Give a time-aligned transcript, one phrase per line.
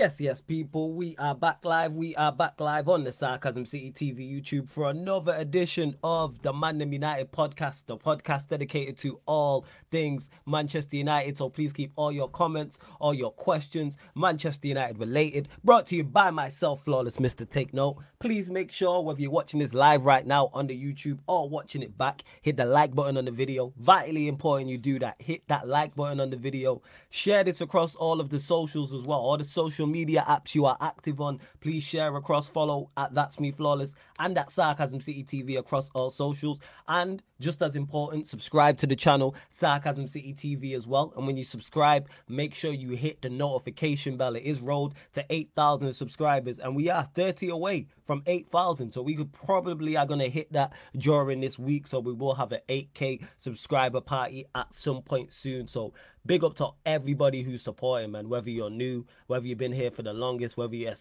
[0.00, 1.92] Yes, yes, people, we are back live.
[1.92, 6.54] We are back live on the Sarcasm City TV YouTube for another edition of the
[6.54, 11.36] Mandem United podcast, the podcast dedicated to all things Manchester United.
[11.36, 16.04] So please keep all your comments, all your questions, Manchester United related, brought to you
[16.04, 17.46] by myself, Flawless Mr.
[17.46, 17.98] Take Note.
[18.20, 21.82] Please make sure whether you're watching this live right now on the YouTube or watching
[21.82, 23.74] it back, hit the like button on the video.
[23.76, 25.16] Vitally important you do that.
[25.20, 26.80] Hit that like button on the video.
[27.10, 30.64] Share this across all of the socials as well, all the social media apps you
[30.64, 31.40] are active on.
[31.60, 36.10] Please share across, follow at That's Me Flawless and at Sarcasm City TV across all
[36.10, 36.58] socials.
[36.88, 41.12] And just as important, subscribe to the channel Sarcasm City TV as well.
[41.16, 44.36] And when you subscribe, make sure you hit the notification bell.
[44.36, 48.90] It is rolled to 8,000 subscribers, and we are 30 away from 8,000.
[48.92, 51.86] So we could probably are going to hit that during this week.
[51.86, 55.66] So we will have an 8K subscriber party at some point soon.
[55.66, 55.94] So
[56.30, 58.28] big up to everybody who's supporting, man.
[58.28, 60.94] Whether you're new, whether you've been here for the longest, whether you're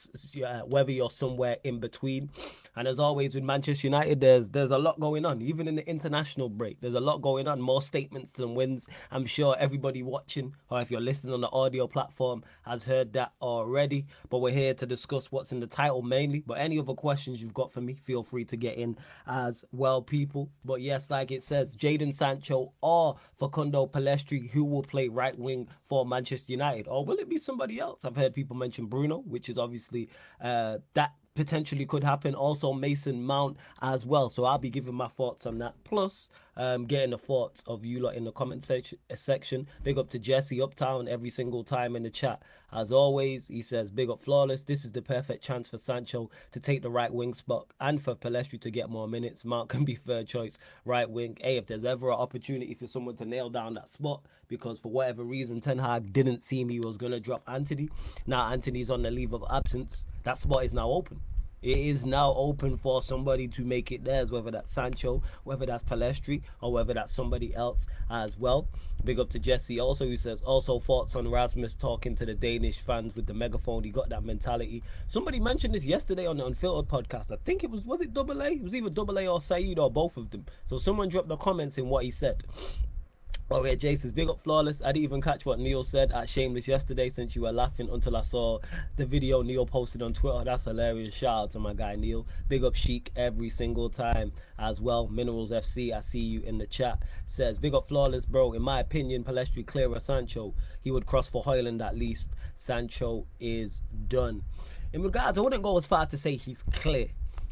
[0.65, 2.31] whether you're somewhere in between.
[2.75, 5.43] And as always with Manchester United, there's there's a lot going on.
[5.43, 7.61] Even in the international break, there's a lot going on.
[7.61, 8.87] More statements than wins.
[9.11, 13.33] I'm sure everybody watching, or if you're listening on the audio platform, has heard that
[13.39, 14.07] already.
[14.31, 16.43] But we're here to discuss what's in the title mainly.
[16.43, 20.01] But any other questions you've got for me, feel free to get in as well,
[20.01, 20.49] people.
[20.65, 25.67] But yes, like it says, Jadon Sancho or Facundo Pellistri, who will play right wing
[25.83, 28.05] for Manchester United, or will it be somebody else?
[28.05, 30.09] I've heard people mention Bruno, which is obviously
[30.41, 32.35] uh, that potentially could happen.
[32.35, 34.29] Also, Mason Mount as well.
[34.29, 35.75] So I'll be giving my thoughts on that.
[35.83, 38.67] Plus, um, getting the thoughts of you lot in the comment
[39.15, 39.67] section.
[39.83, 42.43] Big up to Jesse Uptown every single time in the chat.
[42.71, 44.65] As always, he says, Big up Flawless.
[44.65, 48.15] This is the perfect chance for Sancho to take the right wing spot and for
[48.15, 49.45] Pellistri to get more minutes.
[49.45, 51.37] Mount can be third choice right wing.
[51.41, 54.91] Hey, if there's ever an opportunity for someone to nail down that spot, because for
[54.91, 57.89] whatever reason, Ten Hag didn't seem he was going to drop Antony.
[58.27, 60.03] Now Antony's on the leave of absence.
[60.23, 61.21] That spot is now open.
[61.61, 65.83] It is now open for somebody to make it theirs, whether that's Sancho, whether that's
[65.83, 68.69] Pellistri, or whether that's somebody else as well.
[69.03, 72.79] Big up to Jesse also, who says, also thoughts on Rasmus talking to the Danish
[72.79, 73.83] fans with the megaphone.
[73.83, 74.83] He got that mentality.
[75.07, 77.29] Somebody mentioned this yesterday on the Unfiltered podcast.
[77.29, 78.51] I think it was, was it double A?
[78.51, 80.45] It was either double A or Saeed or both of them.
[80.63, 82.43] So someone dropped the comments in what he said.
[83.51, 84.79] Oh yeah, Jason's big up flawless.
[84.79, 88.15] I didn't even catch what Neil said at Shameless yesterday since you were laughing until
[88.15, 88.59] I saw
[88.95, 90.43] the video Neil posted on Twitter.
[90.43, 91.15] That's hilarious.
[91.15, 92.27] Shout out to my guy Neil.
[92.47, 95.07] Big up Chic every single time as well.
[95.07, 97.01] Minerals FC, I see you in the chat.
[97.25, 98.53] Says big up flawless, bro.
[98.53, 100.53] In my opinion, Pellistri clearer Sancho.
[100.83, 102.35] He would cross for Højlund at least.
[102.55, 104.43] Sancho is done.
[104.93, 107.07] In regards, I wouldn't go as far to say he's clear.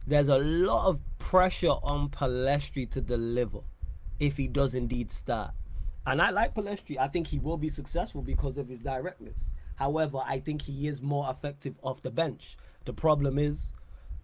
[0.06, 3.62] There's a lot of pressure on Pellistri to deliver
[4.20, 5.56] if he does indeed start.
[6.08, 6.98] And I like Pellistri.
[6.98, 9.52] I think he will be successful because of his directness.
[9.76, 12.56] However, I think he is more effective off the bench.
[12.86, 13.74] The problem is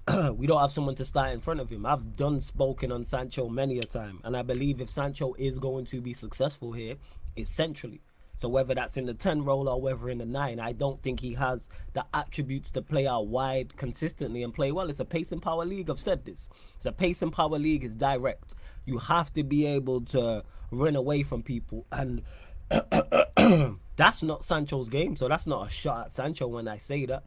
[0.34, 1.86] we don't have someone to start in front of him.
[1.86, 5.84] I've done spoken on Sancho many a time, and I believe if Sancho is going
[5.88, 6.96] to be successful here,
[7.36, 8.00] it's centrally.
[8.38, 11.20] So whether that's in the 10 role or whether in the 9, I don't think
[11.20, 14.90] he has the attributes to play out wide consistently and play well.
[14.90, 15.90] It's a pace and power league.
[15.90, 16.50] I've said this.
[16.76, 17.84] It's a pace and power league.
[17.84, 18.56] It's direct.
[18.86, 22.24] You have to be able to run away from people and
[23.96, 25.16] that's not Sancho's game.
[25.16, 27.24] So that's not a shot at Sancho when I say that.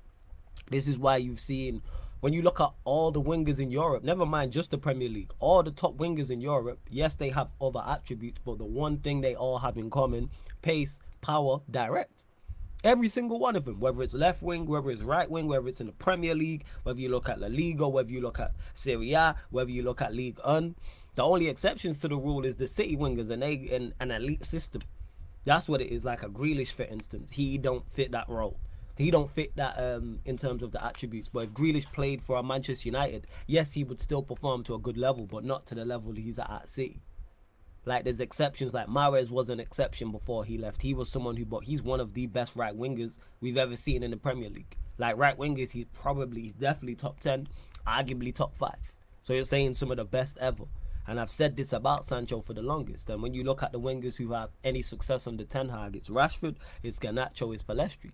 [0.70, 1.82] This is why you've seen
[2.20, 5.32] when you look at all the wingers in Europe, never mind just the Premier League,
[5.38, 9.20] all the top wingers in Europe, yes, they have other attributes, but the one thing
[9.20, 10.30] they all have in common
[10.62, 12.24] pace, power, direct.
[12.84, 15.80] Every single one of them, whether it's left wing, whether it's right wing, whether it's
[15.80, 19.12] in the Premier League, whether you look at La Liga, whether you look at Serie
[19.12, 20.76] A, whether you look at League One.
[21.16, 24.44] The only exceptions to the rule is the City wingers and they in an elite
[24.44, 24.82] system.
[25.44, 26.04] That's what it is.
[26.04, 28.58] Like a Grealish, for instance, he don't fit that role.
[28.96, 31.28] He don't fit that um, in terms of the attributes.
[31.28, 34.96] But if Grealish played for Manchester United, yes, he would still perform to a good
[34.96, 37.02] level, but not to the level he's at at City.
[37.84, 38.74] Like there's exceptions.
[38.74, 40.82] Like Mahrez was an exception before he left.
[40.82, 44.02] He was someone who, but he's one of the best right wingers we've ever seen
[44.02, 44.76] in the Premier League.
[44.98, 47.48] Like right wingers, he's probably he's definitely top ten,
[47.86, 48.94] arguably top five.
[49.22, 50.64] So you're saying some of the best ever.
[51.06, 53.08] And I've said this about Sancho for the longest.
[53.08, 56.08] And when you look at the wingers who have any success under Ten Hag, it's
[56.08, 58.10] Rashford, it's Garnacho, it's Pellistri.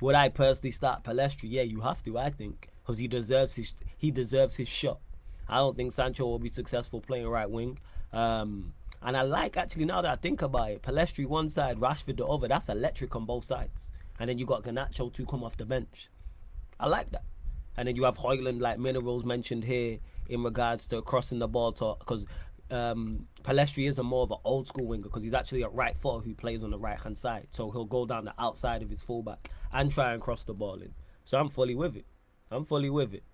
[0.00, 1.50] Would I personally start Pellistri?
[1.50, 5.00] Yeah, you have to, I think, because he deserves his he deserves his shot.
[5.48, 7.78] I don't think Sancho will be successful playing right wing.
[8.12, 12.16] Um, and I like actually now that I think about it, Pellistri one side, Rashford
[12.16, 12.48] the other.
[12.48, 13.90] That's electric on both sides.
[14.18, 16.08] And then you got Garnacho to come off the bench.
[16.78, 17.24] I like that.
[17.76, 19.98] And then you have Højlund, like Minerals mentioned here,
[20.28, 22.24] in regards to crossing the ball to because
[22.70, 25.96] um, Pellistri is a more of an old school winger because he's actually a right
[25.96, 27.48] footer who plays on the right hand side.
[27.50, 30.80] So he'll go down the outside of his fullback and try and cross the ball
[30.80, 30.94] in.
[31.24, 32.06] So I'm fully with it.
[32.50, 33.24] I'm fully with it.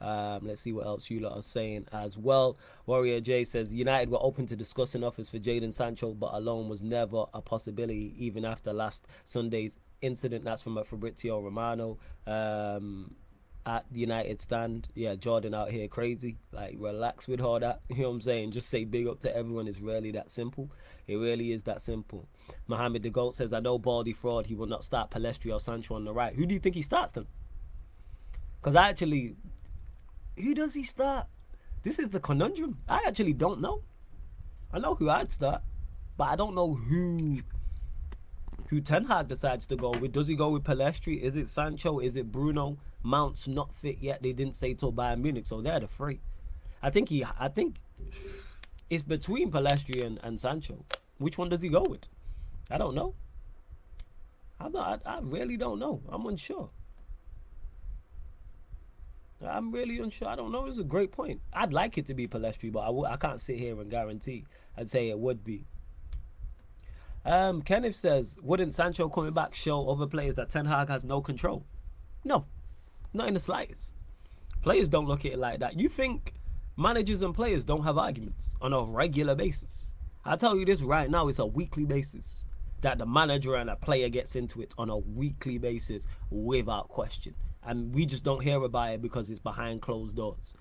[0.00, 2.58] Um, let's see what else you lot are saying as well.
[2.84, 6.82] Warrior J says United were open to discussing offers for Jadon Sancho, but alone was
[6.82, 10.44] never a possibility, even after last Sunday's incident.
[10.44, 11.98] That's from Fabrizio Romano.
[12.26, 13.14] Um,
[13.66, 14.88] at the United stand.
[14.94, 16.36] Yeah, Jordan out here crazy.
[16.52, 17.80] Like, relax with all that.
[17.88, 18.52] You know what I'm saying?
[18.52, 19.66] Just say big up to everyone.
[19.66, 20.70] It's really that simple.
[21.06, 22.28] It really is that simple.
[22.68, 24.46] Mohamed the Goat says, I know Baldy fraud.
[24.46, 26.34] He will not start Pellistri or Sancho on the right.
[26.34, 27.26] Who do you think he starts them?
[28.60, 29.36] Because actually,
[30.36, 31.26] who does he start?
[31.82, 32.78] This is the conundrum.
[32.88, 33.82] I actually don't know.
[34.72, 35.62] I know who I'd start,
[36.16, 37.40] but I don't know who
[38.68, 40.12] who Ten Hag decides to go with.
[40.12, 41.20] Does he go with Pellistri?
[41.20, 42.00] Is it Sancho?
[42.00, 42.78] Is it Bruno?
[43.06, 44.22] Mount's not fit yet.
[44.22, 46.20] They didn't say till Bayern Munich, so they're the three.
[46.82, 47.24] I think he.
[47.38, 47.76] I think
[48.90, 50.84] it's between Pellistri and, and Sancho.
[51.18, 52.00] Which one does he go with?
[52.68, 53.14] I don't know.
[54.58, 55.02] I'm not.
[55.06, 56.02] I, I really don't know.
[56.08, 56.70] I'm unsure.
[59.46, 60.28] I'm really unsure.
[60.28, 60.66] I don't know.
[60.66, 61.40] It's a great point.
[61.52, 64.44] I'd like it to be Pellistri, but I w- I can't sit here and guarantee.
[64.76, 65.66] I'd say it would be.
[67.24, 71.20] Um, Kenneth says, wouldn't Sancho coming back show other players that Ten Hag has no
[71.20, 71.64] control?
[72.24, 72.46] No,
[73.16, 74.04] not in the slightest.
[74.62, 75.78] Players don't look at it like that.
[75.78, 76.34] You think
[76.76, 79.94] managers and players don't have arguments on a regular basis?
[80.24, 82.44] I tell you this right now, it's a weekly basis
[82.82, 87.34] that the manager and a player gets into it on a weekly basis without question.
[87.62, 90.54] And we just don't hear about it because it's behind closed doors.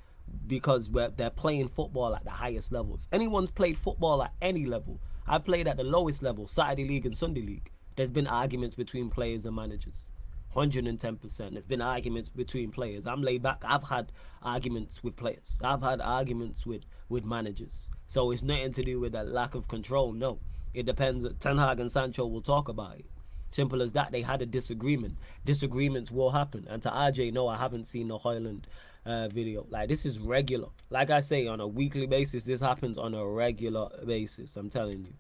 [0.48, 3.07] Because they're playing football at the highest levels.
[3.12, 5.00] Anyone's played football at any level.
[5.28, 7.72] I've played at the lowest level, Saturday League and Sunday League.
[7.96, 10.10] There's been arguments between players and managers.
[10.56, 11.52] 110%.
[11.52, 13.06] There's been arguments between players.
[13.06, 13.63] I'm laid back.
[13.66, 14.12] I've had
[14.42, 15.60] arguments with players.
[15.63, 17.90] I've had arguments with, with managers.
[18.07, 20.13] So it's nothing to do with a lack of control.
[20.13, 20.40] No.
[20.74, 21.25] It depends.
[21.40, 23.06] Ten Hag and Sancho will talk about it.
[23.52, 24.12] Simple as that.
[24.12, 25.18] They had a disagreement.
[25.46, 26.68] Disagreements will happen.
[26.69, 28.66] And to RJ, no, I haven't seen the Højlund
[29.06, 29.66] uh, video.
[29.69, 30.69] Like this is regular.
[30.90, 34.57] Like I say, on a weekly basis, this happens on a regular basis.
[34.57, 35.13] I'm telling you.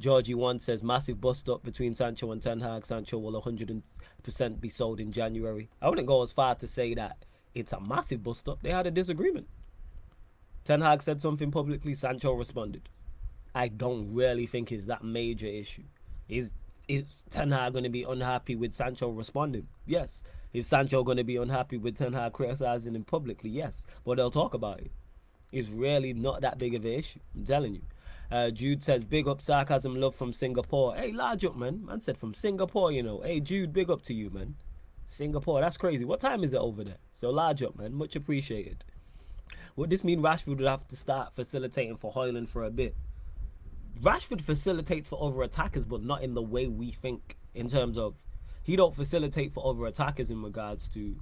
[0.00, 2.86] Georgie One says massive bust up between Sancho and Ten Hag.
[2.86, 5.68] Sancho will 100% be sold in January.
[5.80, 7.24] I wouldn't go as far to say that
[7.54, 8.62] it's a massive bust up.
[8.62, 9.48] They had a disagreement.
[10.64, 11.94] Ten Hag said something publicly.
[11.94, 12.88] Sancho responded.
[13.54, 15.84] I don't really think it's that major issue.
[16.28, 16.52] Is
[16.88, 19.68] is Ten Hag going to be unhappy with Sancho responding?
[19.86, 20.24] Yes.
[20.52, 23.50] Is Sancho going to be unhappy with Ten Hag criticizing him publicly?
[23.50, 23.86] Yes.
[24.04, 24.90] But they'll talk about it.
[25.52, 27.20] It's really not that big of an issue.
[27.34, 27.82] I'm telling you.
[28.30, 30.94] Uh, Jude says, big up sarcasm love from Singapore.
[30.94, 31.84] Hey, large up, man.
[31.84, 33.20] Man said from Singapore, you know.
[33.22, 34.54] Hey, Jude, big up to you, man.
[35.04, 36.04] Singapore, that's crazy.
[36.04, 36.98] What time is it over there?
[37.12, 37.94] So large up, man.
[37.94, 38.84] Much appreciated.
[39.74, 42.94] Would this mean Rashford would have to start facilitating for Højlund for a bit?
[44.00, 47.36] Rashford facilitates for other attackers, but not in the way we think.
[47.52, 48.24] In terms of,
[48.62, 51.16] he don't facilitate for other attackers in regards to,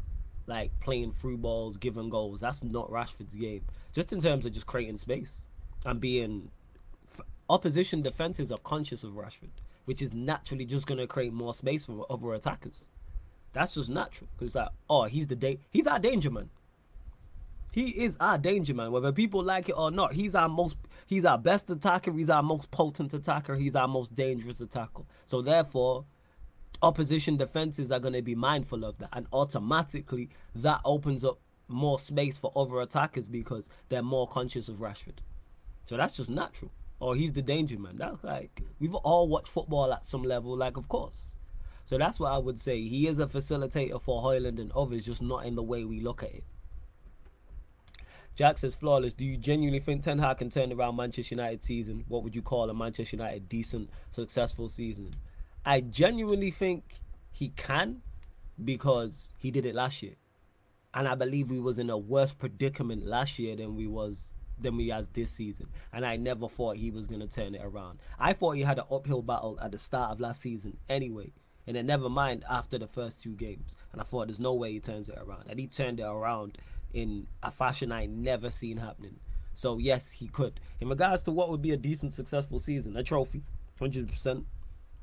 [0.46, 2.40] like playing through balls, giving goals.
[2.40, 3.62] That's not Rashford's game.
[3.94, 5.46] Just in terms of just creating space
[5.86, 6.50] and being
[7.48, 9.50] opposition defenses are conscious of Rashford,
[9.84, 12.88] which is naturally just going to create more space for other attackers.
[13.52, 16.50] That's just natural because like, oh, he's the da- he's our danger man.
[17.72, 20.14] He is our danger man, whether people like it or not.
[20.14, 20.76] He's our most,
[21.06, 22.12] he's our best attacker.
[22.12, 23.56] He's our most potent attacker.
[23.56, 25.02] He's our most dangerous attacker.
[25.26, 26.04] So therefore,
[26.82, 31.98] opposition defenses are going to be mindful of that, and automatically that opens up more
[31.98, 35.18] space for other attackers because they're more conscious of Rashford.
[35.84, 37.96] So that's just natural or he's the danger man.
[37.96, 41.34] That's like we've all watched football at some level, like of course.
[41.84, 42.82] So that's what I would say.
[42.82, 46.22] He is a facilitator for Højlund and others, just not in the way we look
[46.22, 46.44] at it.
[48.36, 49.14] Jack says flawless.
[49.14, 52.04] Do you genuinely think Ten Hag can turn around Manchester United season?
[52.06, 55.16] What would you call a Manchester United decent, successful season?
[55.64, 56.84] I genuinely think
[57.32, 58.02] he can
[58.62, 60.14] because he did it last year.
[60.94, 64.76] And I believe we was in a worse predicament last year than we was than
[64.76, 65.68] we has this season.
[65.92, 68.00] And I never thought he was going to turn it around.
[68.18, 71.32] I thought he had an uphill battle at the start of last season anyway.
[71.66, 73.76] And then never mind after the first two games.
[73.92, 75.44] And I thought there's no way he turns it around.
[75.50, 76.58] And he turned it around
[76.92, 79.20] in a fashion I never seen happening.
[79.54, 80.60] So yes, he could.
[80.80, 83.42] In regards to what would be a decent, successful season, a trophy,
[83.78, 84.46] hundred percent.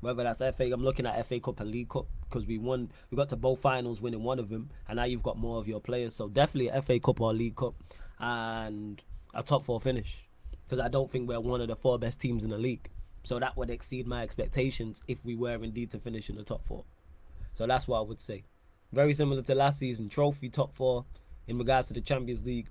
[0.00, 2.90] Whether that's FA, I'm looking at FA Cup and League Cup because we won.
[3.10, 5.66] We got to both finals, winning one of them, and now you've got more of
[5.66, 6.14] your players.
[6.14, 7.74] So definitely FA Cup or League Cup,
[8.18, 9.02] and
[9.36, 10.24] a top four finish
[10.64, 12.90] because I don't think we're one of the four best teams in the league.
[13.22, 16.64] So that would exceed my expectations if we were indeed to finish in the top
[16.64, 16.84] four.
[17.54, 18.44] So that's what I would say.
[18.92, 21.04] Very similar to last season, trophy top four
[21.46, 22.68] in regards to the Champions League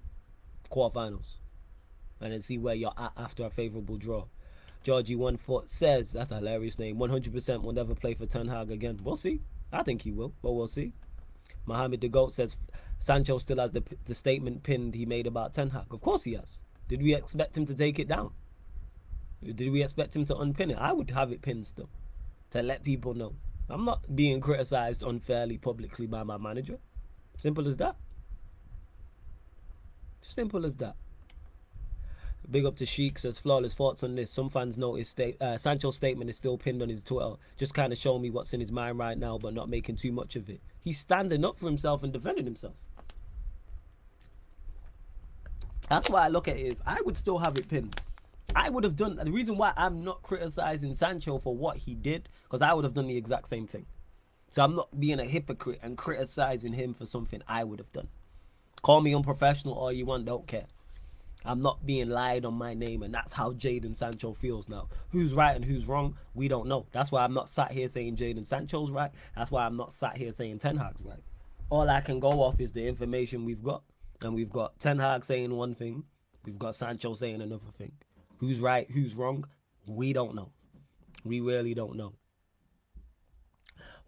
[0.72, 1.36] quarterfinals,
[2.20, 4.26] and then see where you're at after a favourable draw.
[4.84, 6.98] Georgie One Foot says that's a hilarious name.
[6.98, 9.00] 100% will never play for Ten Hag again.
[9.04, 9.42] We'll see.
[9.72, 10.94] I think he will, but we'll see.
[11.66, 12.58] Mohamed the Goat says
[13.06, 15.86] Sancho still has the, the statement pinned he made about Ten Hag.
[15.92, 16.64] Of course he has.
[16.88, 18.32] Did we expect him to take it down?
[19.44, 20.78] Did we expect him to unpin it?
[20.80, 21.88] I would have it pinned still
[22.50, 23.36] to let people know.
[23.70, 26.80] I'm not being criticized unfairly publicly by my manager.
[27.38, 27.96] Simple as that.
[30.22, 30.96] Simple as that.
[32.50, 34.32] Big up to Sheik says flawless thoughts on this.
[34.32, 37.36] Some fans notice state, uh, Sancho's statement is still pinned on his Twitter.
[37.56, 40.12] Just kind of showing me what's in his mind right now, but not making too
[40.12, 40.62] much of it.
[40.82, 42.74] He's standing up for himself and defending himself.
[45.96, 48.02] That's why I look at it is I would still have it pinned.
[48.54, 52.28] I would have done the reason why I'm not criticizing Sancho for what he did
[52.44, 53.86] because I would have done the exact same thing.
[54.52, 58.10] So I'm not being a hypocrite and criticizing him for something I would have done.
[58.82, 60.66] Call me unprofessional all you want, don't care.
[61.46, 64.90] I'm not being lied on my name, and that's how Jadon Sancho feels now.
[65.12, 66.88] Who's right and who's wrong, we don't know.
[66.92, 69.12] That's why I'm not sat here saying Jadon Sancho's right.
[69.38, 71.24] That's why I'm not sat here saying Ten Hag's right.
[71.70, 73.84] All I can go off is the information we've got,
[74.22, 76.04] and we've got Ten Hag saying one thing,
[76.46, 77.94] we've got Sancho saying another thing.
[78.38, 79.46] Who's right, who's wrong,
[79.88, 80.52] we don't know.
[81.24, 82.14] We really don't know.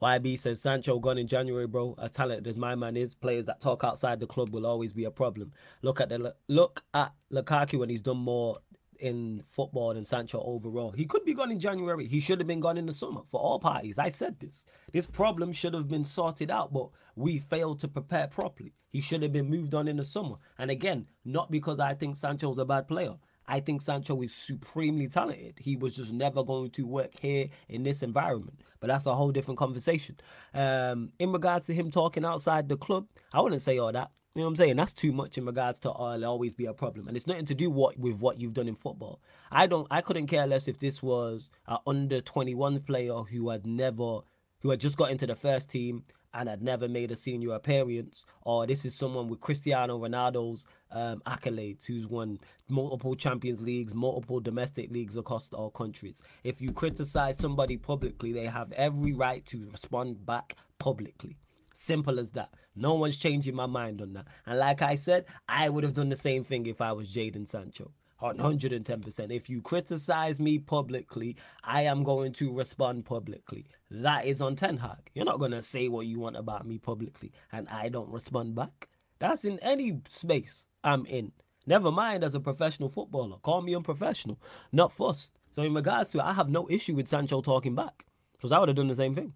[0.02, 1.96] YB says Sancho gone in January, bro.
[1.98, 5.06] As talented as my man is, players that talk outside the club will always be
[5.06, 5.54] a problem.
[5.82, 8.60] Look at the look at Lukaku when he's done more
[9.00, 10.92] in football than Sancho overall.
[10.92, 12.08] He could be gone in January.
[12.08, 13.98] He should have been gone in the summer for all parties.
[13.98, 14.66] I said this.
[14.92, 18.74] This problem should have been sorted out, but we failed to prepare properly.
[18.90, 20.36] He should have been moved on in the summer.
[20.58, 23.16] And again, not because I think Sancho's a bad player.
[23.48, 25.60] I think Sancho is supremely talented.
[25.60, 28.60] He was just never going to work here in this environment.
[28.80, 30.18] But that's a whole different conversation.
[30.54, 34.12] Um, in regards to him talking outside the club, I wouldn't say all that.
[34.38, 34.76] You know what I'm saying?
[34.76, 37.08] That's too much in regards to oh, it'll always be a problem.
[37.08, 39.20] And it's nothing to do what with what you've done in football.
[39.52, 43.66] I don't I couldn't care less if this was an under 21 player who had
[43.66, 44.20] never
[44.60, 46.04] who had just got into the first team
[46.36, 51.24] and had never made a senior appearance, or this is someone with Cristiano Ronaldo's um,
[51.26, 52.38] accolades who's won
[52.70, 56.22] multiple Champions Leagues, multiple domestic leagues across all countries.
[56.44, 61.38] If you criticize somebody publicly, they have every right to respond back publicly.
[61.80, 62.50] Simple as that.
[62.76, 64.26] No one's changing my mind on that.
[64.48, 67.48] And like I said, I would have done the same thing if I was Jadon
[67.48, 67.92] Sancho.
[68.20, 69.32] 110%.
[69.32, 73.68] If you criticize me publicly, I am going to respond publicly.
[73.92, 75.12] That is on Ten Hag.
[75.14, 78.56] You're not going to say what you want about me publicly and I don't respond
[78.56, 78.90] back.
[79.20, 81.32] That's in any space I'm in.
[81.68, 83.38] Never mind as a professional footballer.
[83.44, 84.40] Call me unprofessional,
[84.72, 85.38] not fussed.
[85.52, 88.58] So, in regards to it, I have no issue with Sancho talking back because I
[88.58, 89.34] would have done the same thing.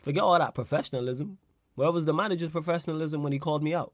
[0.00, 1.38] Forget all that professionalism.
[1.74, 3.92] Where was the manager's professionalism when he called me out?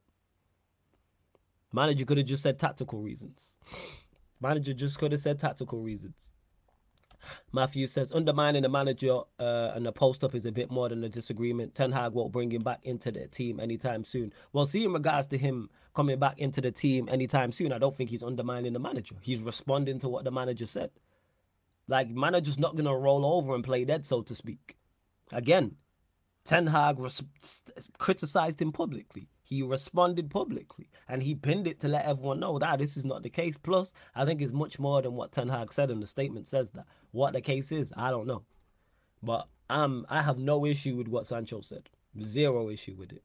[1.73, 3.59] Manager could have just said tactical reasons.
[4.41, 6.33] Manager just could have said tactical reasons.
[7.53, 11.05] Matthew says undermining the manager uh, and the post up is a bit more than
[11.05, 11.75] a disagreement.
[11.75, 14.33] Ten Hag won't bring him back into the team anytime soon.
[14.53, 17.95] Well, see, in regards to him coming back into the team anytime soon, I don't
[17.95, 19.17] think he's undermining the manager.
[19.21, 20.91] He's responding to what the manager said.
[21.89, 24.77] Like manager's not gonna roll over and play dead, so to speak.
[25.33, 25.77] Again,
[26.45, 27.23] Ten Hag res-
[27.99, 29.29] criticized him publicly.
[29.43, 33.23] He responded publicly and he pinned it to let everyone know that this is not
[33.23, 33.57] the case.
[33.57, 36.71] Plus, I think it's much more than what Ten Hag said, and the statement says
[36.73, 36.87] that.
[37.11, 38.45] What the case is, I don't know.
[39.23, 41.91] But I'm, I have no issue with what Sancho said.
[42.23, 43.23] Zero issue with it.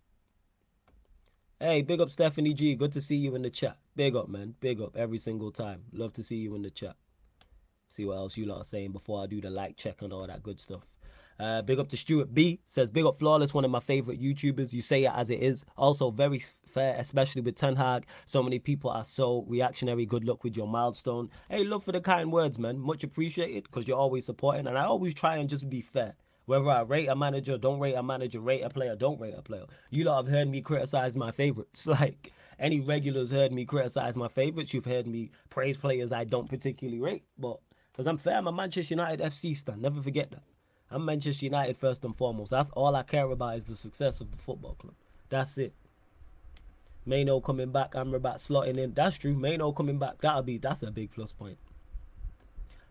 [1.59, 2.75] Hey, big up Stephanie G.
[2.75, 3.77] Good to see you in the chat.
[3.95, 4.55] Big up, man.
[4.59, 5.83] Big up every single time.
[5.93, 6.95] Love to see you in the chat.
[7.87, 10.27] See what else you lot are saying before I do the like check and all
[10.27, 10.83] that good stuff.
[11.39, 12.61] Uh, big up to Stuart B.
[12.67, 14.73] Says, big up Flawless, one of my favorite YouTubers.
[14.73, 15.65] You say it as it is.
[15.77, 18.05] Also, very fair, especially with Ten Hag.
[18.25, 20.05] So many people are so reactionary.
[20.05, 21.29] Good luck with your milestone.
[21.49, 22.79] Hey, love for the kind words, man.
[22.79, 24.67] Much appreciated because you're always supporting.
[24.67, 26.15] And I always try and just be fair.
[26.45, 29.41] Whether I rate a manager, don't rate a manager, rate a player, don't rate a
[29.41, 29.65] player.
[29.89, 31.87] You lot have heard me criticize my favorites.
[31.95, 34.73] Like, any regulars heard me criticize my favorites.
[34.73, 37.23] You've heard me praise players I don't particularly rate.
[37.37, 37.59] But
[37.91, 39.81] because I'm fair, I'm a Manchester United FC stan.
[39.81, 40.43] Never forget that.
[40.89, 42.51] I'm Manchester United first and foremost.
[42.51, 44.93] That's all I care about is the success of the football club.
[45.29, 45.73] That's it.
[47.05, 48.93] Mainoo coming back, Amrabat slotting in.
[48.93, 49.35] That's true.
[49.35, 51.57] Mainoo coming back, that'll be that's a big plus point.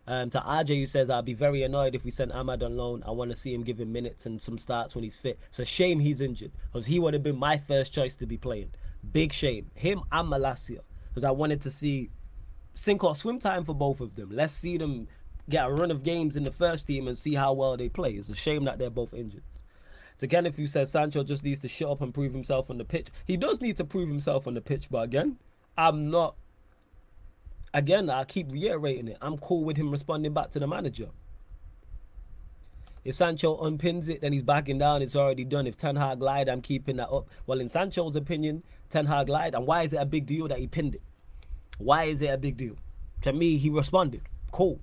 [0.06, 3.02] Um, to RJ who says I'd be very annoyed if we send Amad on loan.
[3.06, 5.38] I want to see him him minutes and some starts when he's fit.
[5.50, 8.36] It's a shame he's injured because he would have been my first choice to be
[8.36, 8.72] playing.
[9.10, 9.70] Big shame.
[9.74, 12.10] Him and Malacia because I wanted to see
[12.74, 14.30] sink or swim time for both of them.
[14.30, 15.08] Let's see them
[15.48, 18.12] get a run of games in the first team and see how well they play.
[18.12, 19.42] It's a shame that they're both injured.
[20.18, 22.84] To Kenneth, who says Sancho just needs to shut up and prove himself on the
[22.84, 23.08] pitch.
[23.26, 25.38] He does need to prove himself on the pitch, but again,
[25.76, 26.36] I'm not.
[27.72, 29.18] Again, I keep reiterating it.
[29.20, 31.08] I'm cool with him responding back to the manager.
[33.04, 35.02] If Sancho unpins it, then he's backing down.
[35.02, 35.66] It's already done.
[35.66, 37.28] If Ten Hag lied, I'm keeping that up.
[37.46, 39.54] Well, in Sancho's opinion, Ten Hag lied.
[39.54, 41.02] And why is it a big deal that he pinned it?
[41.76, 42.76] Why is it a big deal?
[43.22, 44.22] To me, he responded.
[44.52, 44.80] Cool.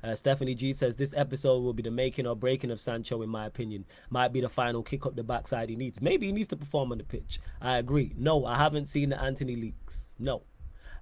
[0.04, 3.30] uh, Stephanie G says this episode will be the making or breaking of Sancho, in
[3.30, 3.86] my opinion.
[4.10, 6.02] Might be the final kick up the backside he needs.
[6.02, 7.40] Maybe he needs to perform on the pitch.
[7.58, 8.12] I agree.
[8.14, 10.08] No, I haven't seen the Antony leaks.
[10.18, 10.42] No.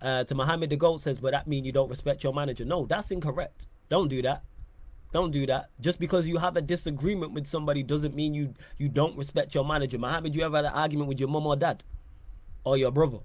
[0.02, 2.64] Uh, to Mohammed the Goat says, but that mean you don't respect your manager.
[2.64, 3.68] No, that's incorrect.
[3.88, 4.42] Don't do that.
[5.12, 5.70] Don't do that.
[5.80, 9.64] Just because you have a disagreement with somebody doesn't mean you you don't respect your
[9.64, 9.98] manager.
[9.98, 11.84] Mohammed, you ever had an argument with your mom or dad?
[12.64, 13.18] Or your brother?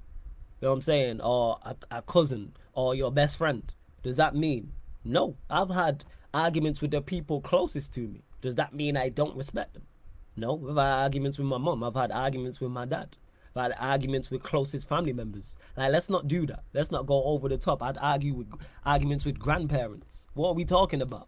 [0.59, 1.21] You know what I'm saying?
[1.21, 2.53] Or a, a cousin?
[2.73, 3.73] Or your best friend?
[4.03, 4.73] Does that mean?
[5.03, 5.37] No.
[5.49, 8.23] I've had arguments with the people closest to me.
[8.41, 9.87] Does that mean I don't respect them?
[10.35, 10.61] No.
[10.69, 11.83] I've had arguments with my mom.
[11.83, 13.15] I've had arguments with my dad.
[13.57, 15.55] I've arguments with closest family members.
[15.75, 16.63] Like, let's not do that.
[16.73, 17.81] Let's not go over the top.
[17.81, 18.47] I'd argue with
[18.85, 20.27] arguments with grandparents.
[20.33, 21.27] What are we talking about?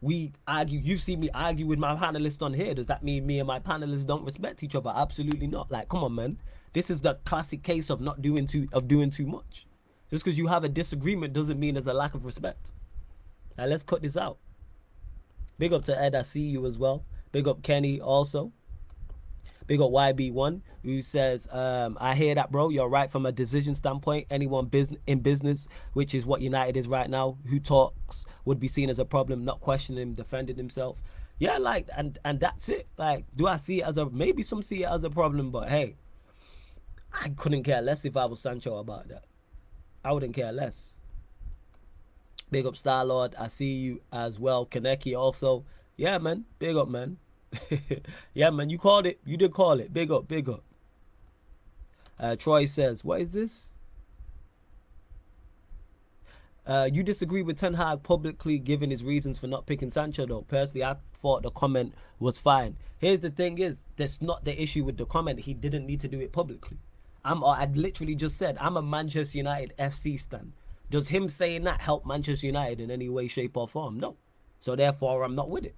[0.00, 0.80] We argue.
[0.80, 2.74] You've seen me argue with my panelists on here.
[2.74, 4.92] Does that mean me and my panelists don't respect each other?
[4.94, 5.70] Absolutely not.
[5.70, 6.38] Like, come on, man.
[6.72, 9.66] This is the classic case of not doing too of doing too much.
[10.10, 12.72] Just because you have a disagreement doesn't mean there's a lack of respect.
[13.56, 14.38] Now let's cut this out.
[15.58, 17.04] Big up to Ed, I see you as well.
[17.30, 18.52] Big up Kenny also.
[19.72, 22.68] Big up YB1 who says, um, I hear that, bro.
[22.68, 24.26] You're right from a decision standpoint.
[24.28, 28.68] Anyone business in business, which is what United is right now, who talks would be
[28.68, 31.02] seen as a problem, not questioning him, defending himself.
[31.38, 32.86] Yeah, like, and and that's it.
[32.98, 35.70] Like, do I see it as a maybe some see it as a problem, but
[35.70, 35.96] hey,
[37.10, 39.24] I couldn't care less if I was Sancho about that.
[40.04, 41.00] I wouldn't care less.
[42.50, 43.34] Big up Star Lord.
[43.38, 44.66] I see you as well.
[44.66, 45.64] Kaneki also.
[45.96, 46.44] Yeah, man.
[46.58, 47.16] Big up, man.
[48.34, 49.20] yeah, man, you called it.
[49.24, 49.92] You did call it.
[49.92, 50.62] Big up, big up.
[52.18, 53.74] Uh, Troy says, "What is this?"
[56.64, 60.42] Uh, you disagree with Ten Hag publicly giving his reasons for not picking Sancho, though.
[60.42, 62.76] Personally, I thought the comment was fine.
[62.98, 65.40] Here's the thing: is that's not the issue with the comment.
[65.40, 66.78] He didn't need to do it publicly.
[67.24, 67.44] I'm.
[67.44, 70.52] I literally just said I'm a Manchester United FC stan.
[70.90, 73.98] Does him saying that help Manchester United in any way, shape, or form?
[73.98, 74.16] No.
[74.60, 75.74] So therefore, I'm not with it.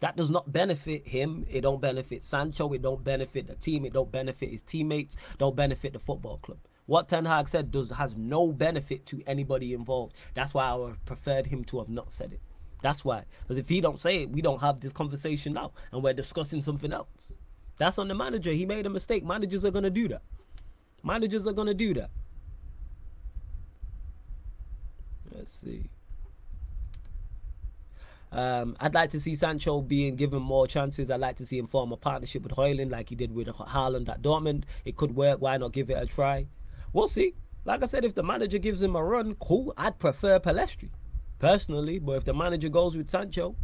[0.00, 1.46] That does not benefit him.
[1.50, 2.72] It don't benefit Sancho.
[2.72, 3.84] It don't benefit the team.
[3.84, 5.16] It don't benefit his teammates.
[5.38, 6.58] Don't benefit the football club.
[6.84, 10.14] What Ten Hag said does has no benefit to anybody involved.
[10.34, 12.40] That's why I would preferred him to have not said it.
[12.82, 13.24] That's why.
[13.42, 16.62] Because if he don't say it, we don't have this conversation now, and we're discussing
[16.62, 17.32] something else.
[17.78, 18.52] That's on the manager.
[18.52, 19.24] He made a mistake.
[19.24, 20.22] Managers are gonna do that.
[21.02, 22.10] Managers are gonna do that.
[25.32, 25.90] Let's see.
[28.32, 31.10] Um, I'd like to see Sancho being given more chances.
[31.10, 34.08] I'd like to see him form a partnership with Højlund like he did with Haaland
[34.08, 34.64] at Dortmund.
[34.84, 35.40] It could work.
[35.40, 36.46] Why not give it a try?
[36.92, 37.34] We'll see.
[37.64, 39.72] Like I said, if the manager gives him a run, cool.
[39.76, 40.90] I'd prefer Pellistri,
[41.38, 41.98] personally.
[41.98, 43.56] But if the manager goes with Sancho,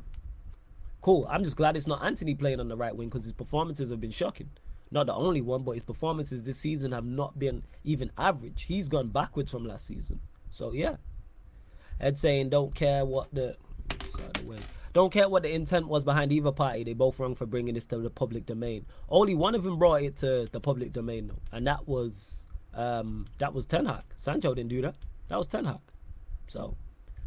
[1.00, 1.26] cool.
[1.30, 4.00] I'm just glad it's not Antony playing on the right wing because his performances have
[4.00, 4.50] been shocking.
[4.90, 8.64] Not the only one, but his performances this season have not been even average.
[8.64, 10.20] He's gone backwards from last season.
[10.50, 10.96] So yeah.
[12.00, 13.56] Ed saying don't care what the
[14.92, 16.84] Don't care what the intent was behind either party.
[16.84, 18.84] They both wrong for bringing this to the public domain.
[19.08, 23.26] Only one of them brought it to the public domain, though, and that was um,
[23.38, 24.02] that was Ten Hag.
[24.18, 24.96] Sancho didn't do that.
[25.28, 25.80] That was Ten Hag.
[26.46, 26.76] So,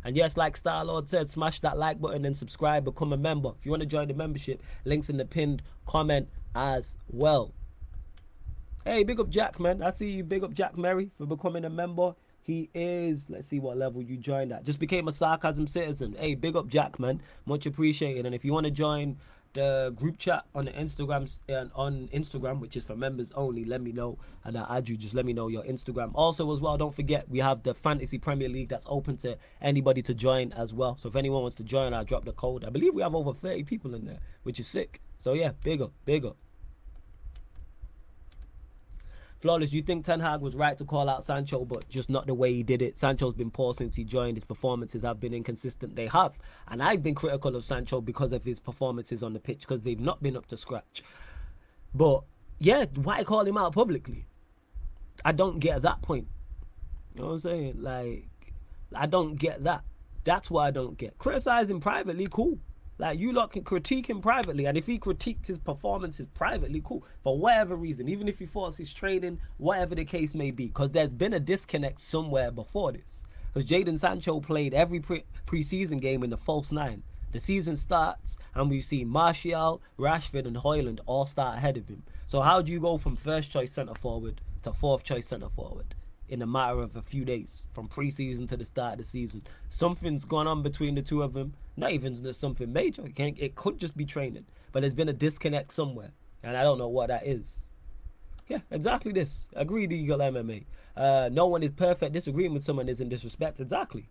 [0.03, 3.53] and yes, like Star Lord said, smash that like button and subscribe, become a member.
[3.57, 7.55] If you want to join the membership, links in the pinned comment as well.
[8.83, 9.81] Hey, big up Jack, man.
[9.81, 10.23] I see you.
[10.23, 12.13] Big up Jack Merry for becoming a member.
[12.45, 14.65] He is, let's see what level you joined at.
[14.65, 16.15] Just became a sarcasm citizen.
[16.19, 17.19] Hey, big up Jack, man.
[17.43, 18.23] Much appreciated.
[18.23, 19.17] And if you want to join
[19.53, 23.81] the group chat on the Instagram and on Instagram, which is for members only, let
[23.81, 24.95] me know and I'll add you.
[24.95, 26.11] Just let me know your Instagram.
[26.13, 30.03] Also, as well, don't forget we have the Fantasy Premier League that's open to anybody
[30.03, 30.97] to join as well.
[30.97, 32.63] So if anyone wants to join, I'll drop the code.
[32.63, 35.01] I believe we have over 30 people in there, which is sick.
[35.17, 36.37] So yeah, big up, big up.
[39.45, 42.33] Flawless, you think Ten Hag was right to call out Sancho, but just not the
[42.33, 42.97] way he did it?
[42.97, 44.37] Sancho's been poor since he joined.
[44.37, 45.95] His performances have been inconsistent.
[45.95, 46.39] They have.
[46.67, 49.99] And I've been critical of Sancho because of his performances on the pitch, because they've
[49.99, 51.03] not been up to scratch.
[51.93, 52.23] But
[52.57, 54.25] yeah, why call him out publicly?
[55.23, 56.25] I don't get that point.
[57.13, 57.83] You know what I'm saying?
[57.83, 58.27] Like,
[58.95, 59.83] I don't get that.
[60.23, 61.19] That's what I don't get.
[61.19, 62.57] Criticizing privately, cool.
[62.97, 67.05] Like you lot can critique him privately, and if he critiqued his performances privately, cool.
[67.21, 70.91] For whatever reason, even if he thought his training, whatever the case may be, because
[70.91, 73.25] there's been a disconnect somewhere before this.
[73.53, 77.03] Because Jadon Sancho played every pre- preseason game in the false nine.
[77.33, 82.03] The season starts, and we see Martial, Rashford, and Højlund all start ahead of him.
[82.27, 85.95] So how do you go from first choice centre forward to fourth choice centre forward?
[86.27, 89.43] In a matter of a few days from preseason to the start of the season.
[89.69, 91.53] Something's gone on between the two of them.
[91.77, 93.05] Not even something major.
[93.05, 96.11] It, can't, it could just be training, but there's been a disconnect somewhere,
[96.41, 97.69] and I don't know what that is.
[98.47, 99.47] Yeah, exactly this.
[99.55, 100.65] Agreed, Eagle MMA.
[100.95, 102.13] Uh, no one is perfect.
[102.13, 103.59] Disagreeing with someone isn't disrespect.
[103.59, 104.09] Exactly.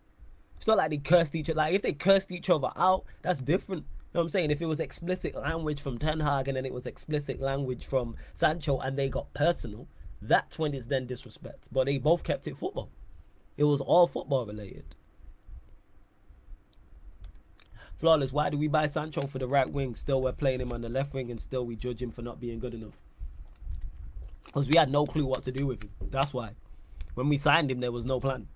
[0.56, 1.58] It's not like they cursed each other.
[1.58, 3.82] Like if they cursed each other out, that's different.
[3.82, 4.50] You know what I'm saying?
[4.50, 8.16] If it was explicit language from Ten Hag and then it was explicit language from
[8.32, 9.88] Sancho and they got personal,
[10.28, 11.68] that's when it's then disrespect.
[11.70, 12.90] But they both kept it football.
[13.56, 14.84] It was all football related.
[17.94, 19.94] Flawless, why do we buy Sancho for the right wing?
[19.94, 22.40] Still, we're playing him on the left wing and still we judge him for not
[22.40, 22.98] being good enough.
[24.46, 25.90] Because we had no clue what to do with him.
[26.10, 26.50] That's why.
[27.14, 28.48] When we signed him, there was no plan.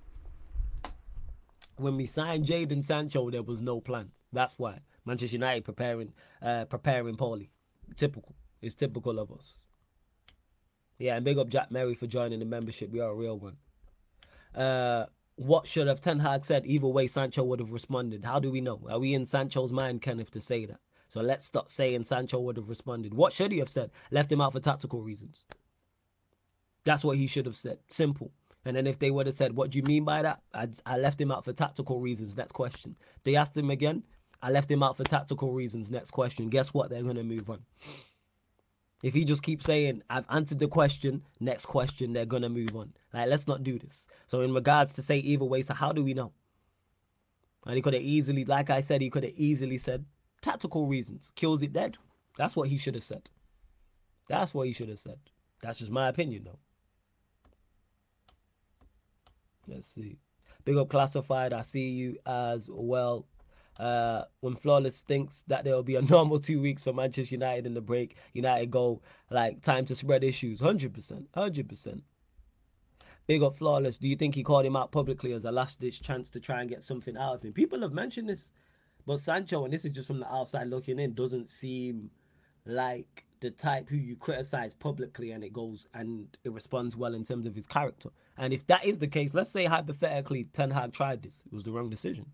[1.77, 4.11] When we signed Jadon Sancho, there was no plan.
[4.33, 4.81] That's why.
[5.05, 7.51] Manchester United preparing uh, preparing poorly.
[7.97, 8.35] Typical.
[8.61, 9.65] It's typical of us.
[10.99, 12.91] Yeah, and big up Jack Mary for joining the membership.
[12.91, 13.57] We are a real one.
[14.55, 15.07] Uh,
[15.37, 16.67] what should have Ten Hag said?
[16.67, 18.25] Either way, Sancho would have responded.
[18.25, 18.81] How do we know?
[18.91, 20.81] Are we in Sancho's mind, Kenneth, to say that?
[21.09, 23.15] So let's stop saying Sancho would have responded.
[23.15, 23.91] What should he have said?
[24.11, 25.45] Left him out for tactical reasons.
[26.85, 27.79] That's what he should have said.
[27.89, 28.33] Simple.
[28.65, 30.43] And then if they would have said, What do you mean by that?
[30.53, 32.37] I, I left him out for tactical reasons.
[32.37, 32.97] Next question.
[33.25, 34.03] They asked him again.
[34.43, 35.91] I left him out for tactical reasons.
[35.91, 36.49] Next question.
[36.49, 36.91] Guess what?
[36.91, 37.61] They're going to move on.
[39.03, 42.75] If he just keeps saying, I've answered the question, next question, they're going to move
[42.75, 42.95] on.
[43.13, 44.09] Like, let's not do this.
[44.27, 46.33] So, in regards to say either way, so how do we know?
[47.65, 50.05] And he could have easily, like I said, he could have easily said,
[50.43, 51.97] tactical reasons, kills it dead.
[52.37, 53.29] That's what he should have said.
[54.29, 55.19] That's what he should have said.
[55.63, 56.59] That's just my opinion, though.
[59.67, 60.19] Let's see.
[60.65, 61.53] Big up classified.
[61.53, 63.27] I see you as well.
[63.79, 67.67] Uh, when Flawless thinks that there will be a normal two weeks for Manchester United
[67.67, 70.61] in the break, United go like time to spread issues.
[70.61, 71.29] 100%.
[71.37, 72.01] 100%.
[73.27, 73.99] Big up Flawless.
[73.99, 76.61] Do you think he called him out publicly as a last ditch chance to try
[76.61, 77.53] and get something out of him?
[77.53, 78.53] People have mentioned this.
[79.07, 82.11] But Sancho, and this is just from the outside looking in, doesn't seem
[82.67, 87.25] like the type who you criticize publicly and it goes and it responds well in
[87.25, 88.11] terms of his character.
[88.37, 91.65] And if that is the case, let's say hypothetically Ten Hag tried this, it was
[91.65, 92.33] the wrong decision.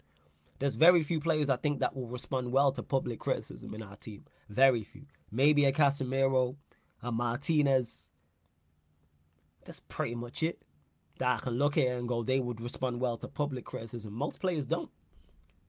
[0.58, 3.96] There's very few players I think that will respond well to public criticism in our
[3.96, 4.24] team.
[4.48, 5.06] Very few.
[5.30, 6.56] Maybe a Casemiro,
[7.02, 8.06] a Martinez.
[9.64, 10.60] That's pretty much it.
[11.18, 14.12] That I can look at and go, they would respond well to public criticism.
[14.12, 14.90] Most players don't.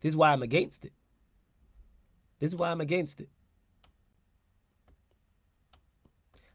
[0.01, 0.93] This is why I'm against it.
[2.39, 3.29] This is why I'm against it.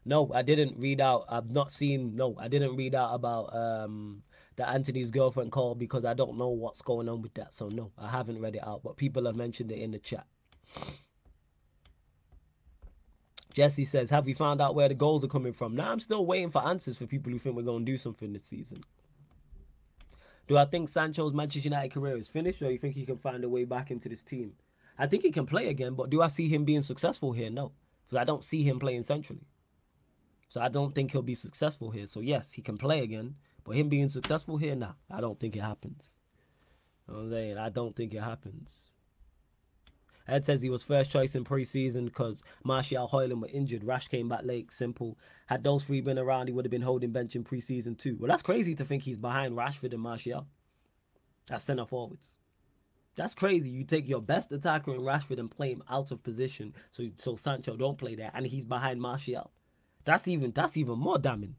[0.03, 1.25] No, I didn't read out.
[1.29, 2.15] I've not seen.
[2.15, 4.23] No, I didn't read out about um,
[4.57, 7.53] that Antony's girlfriend called because I don't know what's going on with that.
[7.53, 10.27] So no, I haven't read it out, but people have mentioned it in the chat.
[13.53, 16.25] Jesse says, "Have we found out where the goals are coming from?" Now I'm still
[16.25, 18.83] waiting for answers for people who think we're going to do something this season.
[20.47, 23.43] Do I think Sancho's Manchester United career is finished, or you think he can find
[23.43, 24.53] a way back into this team?
[24.97, 27.49] I think he can play again, but do I see him being successful here?
[27.49, 27.71] No,
[28.03, 29.47] because I don't see him playing centrally.
[30.49, 32.07] So I don't think he'll be successful here.
[32.07, 35.55] So yes, he can play again, but him being successful here, nah, I don't think
[35.55, 36.17] it happens.
[37.07, 37.57] You know what I'm saying?
[37.57, 38.91] I don't think it happens.
[40.27, 43.83] Ed says he was first choice in preseason because Martial Højlund were injured.
[43.83, 44.71] Rash came back late.
[44.71, 45.17] Simple.
[45.47, 48.17] Had those three been around, he would have been holding bench in preseason too.
[48.19, 50.47] Well, that's crazy to think he's behind Rashford and Martial.
[51.47, 52.37] That's centre forwards.
[53.15, 53.69] That's crazy.
[53.69, 57.35] You take your best attacker in Rashford and play him out of position, so so
[57.35, 59.51] Sancho don't play there, and he's behind Martial.
[60.05, 61.55] That's even that's even more damning.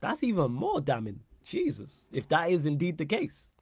[0.00, 1.20] That's even more damning.
[1.48, 3.54] Jesus, if that is indeed the case,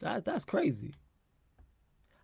[0.00, 0.94] that that's crazy.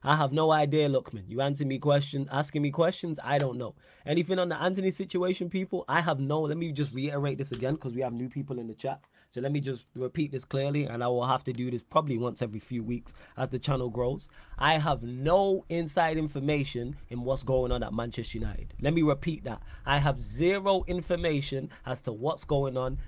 [0.03, 1.25] I have no idea, Lookman.
[1.29, 3.19] You answer me question, asking me questions.
[3.25, 3.75] I don't know
[4.07, 5.85] anything on the Antony situation, people.
[5.89, 6.43] I have no.
[6.43, 9.01] Let me just reiterate this again because we have new people in the chat.
[9.31, 12.17] So let me just repeat this clearly, and I will have to do this probably
[12.17, 14.27] once every few weeks as the channel grows.
[14.59, 18.73] I have no inside information in what's going on at Manchester United.
[18.81, 19.61] Let me repeat that.
[19.85, 22.99] I have zero information as to what's going on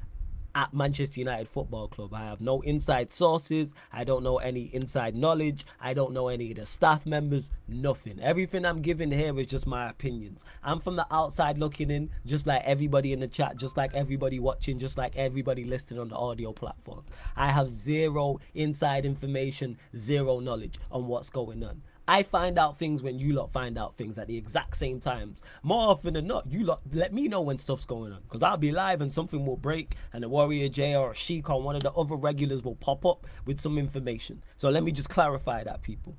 [0.54, 2.14] at Manchester United Football Club.
[2.14, 3.74] I have no inside sources.
[3.92, 5.64] I don't know any inside knowledge.
[5.80, 7.50] I don't know any of the staff members.
[7.68, 8.20] Nothing.
[8.20, 10.44] Everything I'm giving here is just my opinions.
[10.62, 14.38] I'm from the outside looking in, just like everybody in the chat, just like everybody
[14.38, 17.10] watching, just like everybody listening on the audio platforms.
[17.36, 21.82] I have zero inside information, zero knowledge on what's going on.
[22.08, 25.42] I find out things when you lot find out things at the exact same times.
[25.62, 28.22] More often than not, you lot let me know when stuff's going on.
[28.22, 31.48] Because I'll be live and something will break and a Warrior J or a Sheik
[31.48, 34.42] or one of the other regulars will pop up with some information.
[34.56, 36.16] So let me just clarify that, people.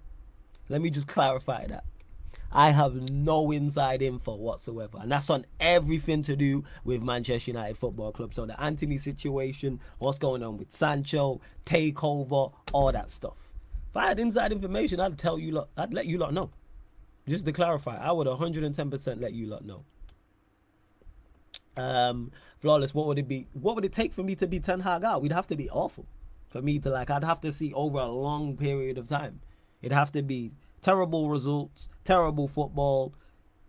[0.70, 1.84] Let me just clarify that.
[2.54, 4.98] I have no inside info whatsoever.
[5.02, 8.34] And that's on everything to do with Manchester United Football Club.
[8.34, 13.51] So the Antony situation, what's going on with Sancho, takeover, all that stuff.
[13.92, 16.50] If I had inside information, I'd tell you lot, I'd let you lot know.
[17.28, 19.84] Just to clarify, I would 110% let you lot know.
[21.76, 22.94] Um, flawless.
[22.94, 23.48] What would it be?
[23.54, 25.22] What would it take for me to be Ten Hag out?
[25.22, 26.06] We'd have to be awful
[26.50, 27.10] for me to like.
[27.10, 29.42] I'd have to see over a long period of time.
[29.82, 33.14] It'd have to be terrible results, terrible football,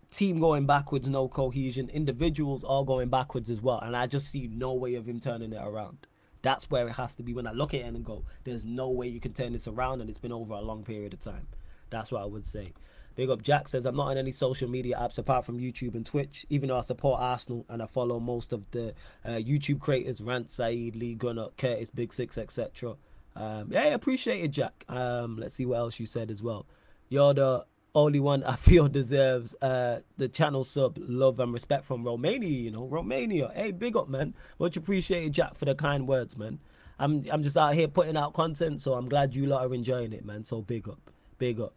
[0.09, 4.47] team going backwards, no cohesion, individuals all going backwards as well, and I just see
[4.47, 6.07] no way of him turning it around.
[6.43, 7.33] That's where it has to be.
[7.33, 10.01] When I look at it and go, there's no way you can turn this around,
[10.01, 11.47] and it's been over a long period of time.
[11.89, 12.73] That's what I would say.
[13.15, 16.05] Big up Jack says, I'm not on any social media apps apart from YouTube and
[16.05, 20.19] Twitch, even though I support Arsenal and I follow most of the uh, YouTube creators,
[20.19, 22.95] Rant, Saeed, Lee Gunner, Curtis, Big Six, etc.
[23.35, 24.83] Um, yeah, appreciate it, Jack.
[24.89, 26.65] Um, let's see what else you said as well.
[27.09, 32.49] The only one I feel deserves uh, the channel sub, love and respect from Romania.
[32.49, 33.51] You know, Romania.
[33.53, 34.33] Hey, big up, man.
[34.59, 36.59] Much appreciated, Jack, for the kind words, man.
[36.99, 40.13] I'm I'm just out here putting out content, so I'm glad you lot are enjoying
[40.13, 40.43] it, man.
[40.43, 41.73] So big up, big up.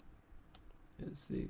[1.02, 1.48] Let's see.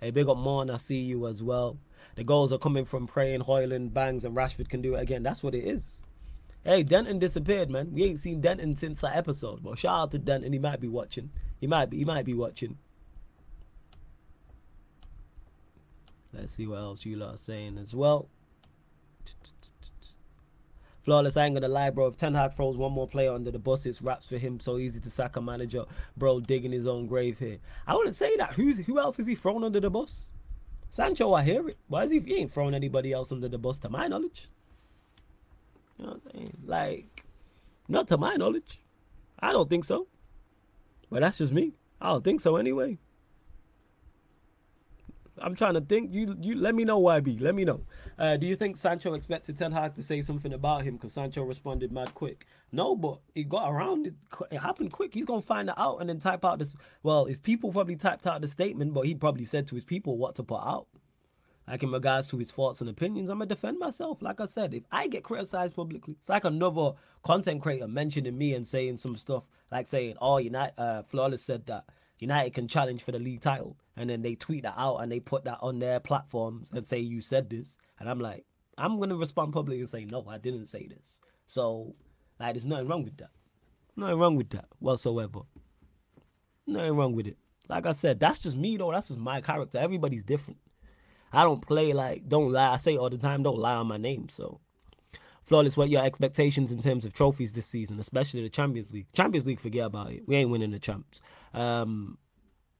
[0.00, 0.70] Hey, big up, Mon.
[0.70, 1.78] I see you as well.
[2.16, 5.22] The goals are coming from praying, Højlund, Bangs, and Rashford can do it again.
[5.22, 6.06] That's what it is.
[6.62, 7.92] Hey, Denton disappeared, man.
[7.92, 9.62] We ain't seen Denton since that episode.
[9.62, 10.52] Well, shout out to Denton.
[10.52, 11.30] He might be watching.
[11.60, 11.98] He might be.
[11.98, 12.78] He might be watching.
[16.34, 18.28] Let's see what else you lot are saying as well.
[21.02, 22.06] Flawless, I ain't gonna lie, bro.
[22.06, 24.58] If Ten Hag throws one more player under the bus, it's raps for him.
[24.58, 25.84] So easy to sack a manager,
[26.16, 26.40] bro.
[26.40, 27.58] Digging his own grave here.
[27.86, 28.54] I wouldn't say that.
[28.54, 30.30] Who's who else is he thrown under the bus?
[30.90, 31.76] Sancho, I hear it.
[31.88, 32.20] Why is he?
[32.20, 34.48] He ain't thrown anybody else under the bus, to my knowledge.
[35.98, 36.52] You know what I'm?
[36.64, 37.24] Like,
[37.86, 38.80] not to my knowledge.
[39.38, 40.06] I don't think so.
[41.10, 41.74] But that's just me.
[42.00, 42.98] I don't think so anyway.
[45.38, 46.12] I'm trying to think.
[46.12, 47.40] You you let me know, why, YB.
[47.40, 47.80] Let me know.
[48.18, 50.96] Uh, do you think Sancho expected Ten Hag to say something about him?
[50.96, 52.46] Because Sancho responded mad quick.
[52.70, 54.14] No, but he got around it.
[54.50, 55.14] It happened quick.
[55.14, 56.74] He's gonna find it out and then type out this.
[57.02, 60.16] Well, his people probably typed out the statement, but he probably said to his people
[60.16, 60.86] what to put out.
[61.66, 64.20] Like in regards to his thoughts and opinions, I'm gonna defend myself.
[64.20, 66.92] Like I said, if I get criticized publicly, it's like another
[67.22, 71.66] content creator mentioning me and saying some stuff like saying, "Oh, United, uh, Flawless said
[71.66, 71.86] that
[72.18, 75.20] United can challenge for the league title." and then they tweet that out and they
[75.20, 77.76] put that on their platforms and say you said this.
[77.98, 78.44] And i'm like
[78.76, 81.20] i'm gonna respond publicly and say no i didn't say this.
[81.46, 81.94] So
[82.40, 83.30] like there's nothing wrong with that.
[83.96, 85.40] Nothing wrong with that whatsoever.
[86.66, 87.38] Nothing wrong with it.
[87.68, 88.92] Like i said that's just me though.
[88.92, 89.78] That's just my character.
[89.78, 90.58] Everybody's different.
[91.32, 92.72] I don't play like don't lie.
[92.72, 94.60] I say all the time don't lie on my name so
[95.44, 99.06] Flawless, what your expectations in terms of trophies this season, especially the Champions League?
[99.12, 100.22] Champions League, forget about it.
[100.26, 101.20] We ain't winning the champs.
[101.52, 102.16] Um,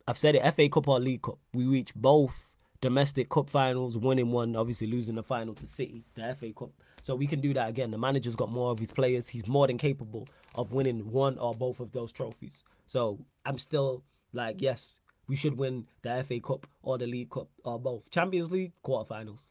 [0.08, 1.38] I've said it, FA Cup or League Cup.
[1.52, 6.34] We reach both domestic cup finals, winning one, obviously losing the final to City, the
[6.34, 6.70] FA Cup.
[7.02, 7.90] So we can do that again.
[7.90, 9.28] The manager's got more of his players.
[9.28, 12.64] He's more than capable of winning one or both of those trophies.
[12.86, 14.96] So I'm still like, yes,
[15.26, 18.10] we should win the FA Cup or the League Cup or both.
[18.10, 19.50] Champions League, quarterfinals.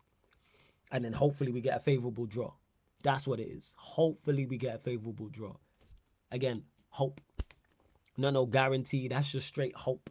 [0.91, 2.53] And then hopefully we get a favourable draw.
[3.03, 3.75] That's what it is.
[3.77, 5.57] Hopefully we get a favourable draw.
[6.31, 7.21] Again, hope.
[8.17, 9.07] No, no guarantee.
[9.07, 10.09] That's just straight hope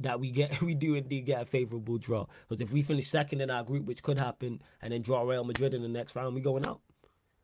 [0.00, 2.26] that we get we do indeed get a favorable draw.
[2.48, 5.44] Because if we finish second in our group, which could happen, and then draw Real
[5.44, 6.80] Madrid in the next round, we going out.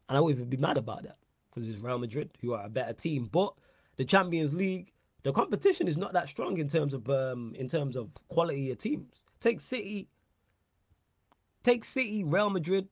[0.09, 1.19] And I won't even be mad about that
[1.55, 3.29] because it's Real Madrid who are a better team.
[3.31, 3.55] But
[3.97, 7.95] the Champions League, the competition is not that strong in terms of um in terms
[7.95, 9.25] of quality of teams.
[9.41, 10.09] Take City,
[11.63, 12.89] take City, Real Madrid,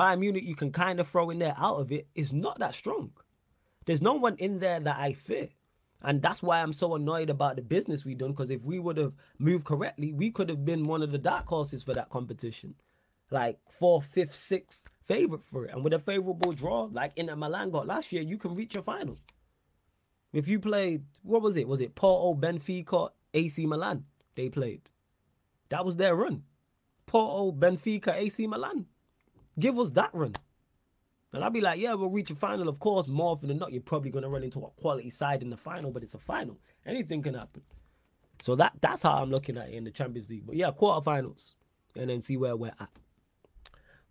[0.00, 0.44] Bayern Munich.
[0.44, 2.08] You can kind of throw in there out of it.
[2.14, 3.12] It's not that strong.
[3.84, 5.50] There's no one in there that I fear.
[6.00, 8.30] And that's why I'm so annoyed about the business we done.
[8.30, 11.46] Because if we would have moved correctly, we could have been one of the dark
[11.48, 12.76] horses for that competition.
[13.30, 15.74] Like fourth, fifth, sixth favorite for it.
[15.74, 18.82] And with a favorable draw, like Inter Milan got last year, you can reach a
[18.82, 19.18] final.
[20.32, 21.68] If you played, what was it?
[21.68, 24.04] Was it Porto, Benfica, AC Milan?
[24.34, 24.88] They played.
[25.68, 26.44] That was their run.
[27.04, 28.86] Porto, Benfica, AC Milan.
[29.58, 30.34] Give us that run.
[31.32, 32.68] And I'll be like, yeah, we'll reach a final.
[32.68, 35.42] Of course, more often than not, you're probably going to run into a quality side
[35.42, 36.58] in the final, but it's a final.
[36.84, 37.62] Anything can happen.
[38.42, 40.46] So that that's how I'm looking at it in the Champions League.
[40.46, 41.54] But yeah, quarterfinals,
[41.94, 42.90] and then see where we're at.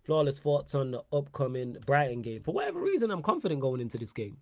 [0.00, 2.42] Flawless thoughts on the upcoming Brighton game.
[2.42, 4.38] For whatever reason, I'm confident going into this game.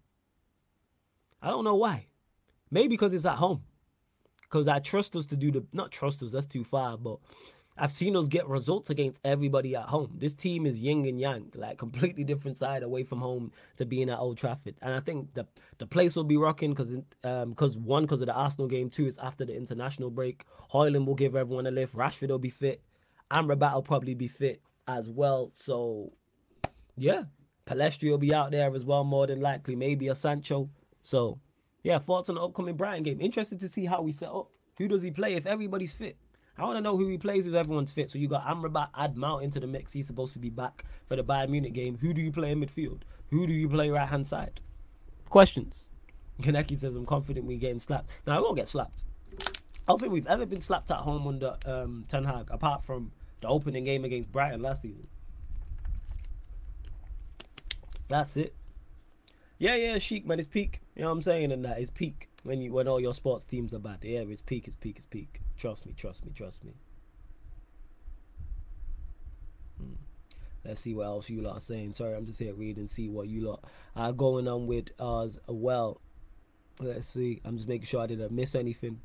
[1.42, 2.06] I don't know why.
[2.70, 3.62] Maybe because it's at home.
[4.42, 7.18] Because I trust us to do the not trust us, that's too far, but
[7.78, 10.16] I've seen us get results against everybody at home.
[10.18, 14.10] This team is yin and yang, like completely different side away from home to being
[14.10, 14.74] at Old Trafford.
[14.82, 15.46] And I think the
[15.78, 19.06] the place will be rocking because um because one because of the Arsenal game, two
[19.06, 20.44] it's after the international break.
[20.72, 21.94] Højlund will give everyone a lift.
[21.94, 22.82] Rashford will be fit.
[23.30, 25.50] Amrabat will probably be fit as well.
[25.52, 26.12] So
[26.96, 27.24] yeah,
[27.66, 29.76] Pellistri will be out there as well, more than likely.
[29.76, 30.70] Maybe a Sancho.
[31.02, 31.38] So
[31.82, 33.20] yeah, thoughts on the upcoming Brighton game.
[33.20, 34.50] Interested to see how we set up.
[34.78, 36.16] Who does he play if everybody's fit?
[36.58, 38.10] I want to know who he plays if everyone's fit.
[38.10, 39.92] So you got Amrabat, add Mount into the mix.
[39.92, 41.98] He's supposed to be back for the Bayern Munich game.
[42.00, 43.02] Who do you play in midfield?
[43.30, 44.60] Who do you play right hand side?
[45.28, 45.92] Questions.
[46.42, 48.10] Kaneki says, I'm confident we're getting slapped.
[48.26, 49.04] Now, I won't get slapped.
[49.40, 53.12] I don't think we've ever been slapped at home under um, Ten Hag, apart from
[53.40, 55.06] the opening game against Brighton last season.
[58.08, 58.54] That's it.
[59.58, 60.80] Yeah, yeah, Sheik, man, it's peak.
[60.94, 61.52] You know what I'm saying?
[61.52, 63.98] And that it's peak when you when all your sports teams are bad.
[64.02, 65.40] Yeah, it's peak, it's peak, it's peak.
[65.58, 66.72] Trust me, trust me, trust me.
[69.76, 69.94] Hmm.
[70.64, 71.94] Let's see what else you lot are saying.
[71.94, 73.64] Sorry, I'm just here reading, see what you lot
[73.96, 75.36] are going on with us.
[75.48, 76.00] Well,
[76.78, 77.40] let's see.
[77.44, 79.00] I'm just making sure I didn't miss anything.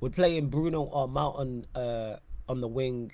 [0.00, 2.16] We're playing Bruno or Mount on uh
[2.48, 3.12] on the wing.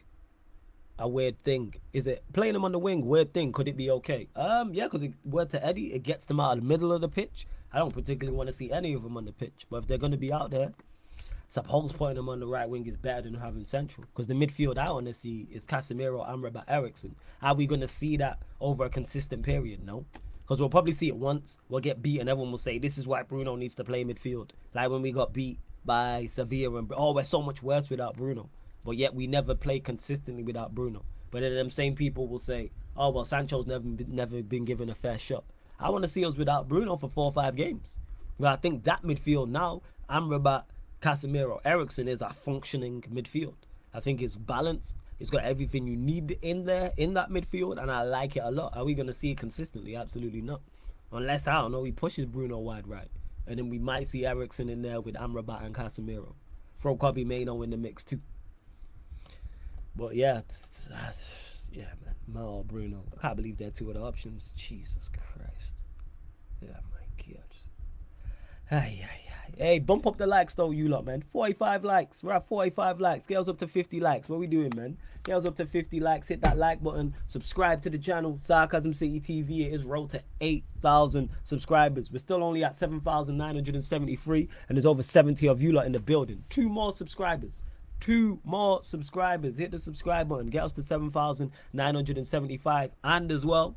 [0.99, 1.75] A weird thing.
[1.93, 3.05] Is it playing him on the wing?
[3.05, 3.51] Weird thing.
[3.51, 4.29] Could it be okay?
[4.37, 7.09] Um, yeah, because word to Eddie, it gets them out of the middle of the
[7.09, 7.47] pitch.
[7.73, 9.99] I don't particularly want to see any of them on the pitch, but if they're
[9.99, 10.75] going to be out there,
[11.53, 14.07] suppose putting them on the right wing is better than having central.
[14.07, 17.15] Because the midfield I want to see is Casemiro, Amrabat, Eriksen.
[17.43, 19.85] Are we going to see that over a consistent period?
[19.85, 20.07] No.
[20.41, 21.59] Because we'll probably see it once.
[21.69, 24.53] We'll get beat, and everyone will say, this is why Bruno needs to play midfield.
[24.75, 28.49] Like when we got beat by Sevilla, and oh, we're so much worse without Bruno.
[28.83, 31.05] But yet we never play consistently without Bruno.
[31.31, 34.95] But then them same people will say, oh, well, Sancho's never, never been given a
[34.95, 35.45] fair shot.
[35.79, 37.99] I want to see us without Bruno for four or five games.
[38.41, 40.65] But I think that midfield now, Amrabat,
[41.03, 43.57] Casemiro, Eriksen is a functioning midfield.
[43.93, 44.97] I think it's balanced.
[45.19, 48.51] It's got everything you need in there in that midfield, and I like it a
[48.51, 48.77] lot.
[48.77, 49.97] Are we gonna see it consistently?
[49.97, 50.63] Absolutely not.
[51.11, 53.11] Unless I don't know, he pushes Bruno wide right,
[53.47, 56.35] and then we might see Eriksen in there with Amrabat and Casemiro.
[56.79, 58.21] Throw Kobbie Mainoo in the mix too.
[59.97, 60.43] But yeah,
[61.73, 63.05] yeah, man, Mal Bruno.
[63.17, 64.53] I can't believe they're two other options.
[64.55, 65.83] Jesus Christ.
[66.61, 67.45] Yeah, my God.
[68.71, 69.22] Ay, ay.
[69.57, 71.23] Hey, bump up the likes though, you lot, man.
[71.31, 72.23] 45 likes.
[72.23, 73.25] We're at 45 likes.
[73.25, 74.29] Scales up to 50 likes.
[74.29, 74.99] What we doing, man?
[75.25, 76.29] Scales up to 50 likes.
[76.29, 77.15] Hit that like button.
[77.29, 78.39] Subscribe to the channel.
[78.39, 79.67] Sarcasm City TV.
[79.67, 82.11] It is road to 8,000 subscribers.
[82.11, 86.45] We're still only at 7,973, and there's over 70 of you lot in the building.
[86.49, 87.63] Two more subscribers
[88.03, 89.57] two more subscribers.
[89.57, 90.49] Hit the subscribe button.
[90.49, 92.91] Get us to 7,975.
[93.05, 93.77] And as well,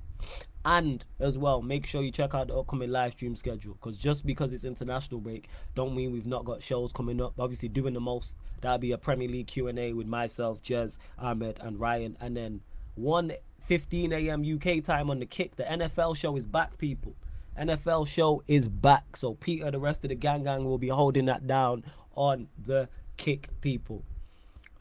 [0.65, 3.75] and as well, make sure you check out the upcoming live stream schedule.
[3.75, 7.33] Because just because it's international break, don't mean we've not got shows coming up.
[7.39, 8.35] Obviously, doing the most.
[8.61, 12.17] That'll be a Premier League Q&A with myself, Jez, Ahmed, and Ryan.
[12.19, 12.61] And then
[12.95, 14.43] 1 15 a.m.
[14.43, 15.55] UK time on the kick.
[15.55, 17.15] The NFL show is back, people.
[17.59, 19.17] NFL show is back.
[19.17, 21.83] So Peter, the rest of the gang gang will be holding that down
[22.15, 24.03] on the kick, people.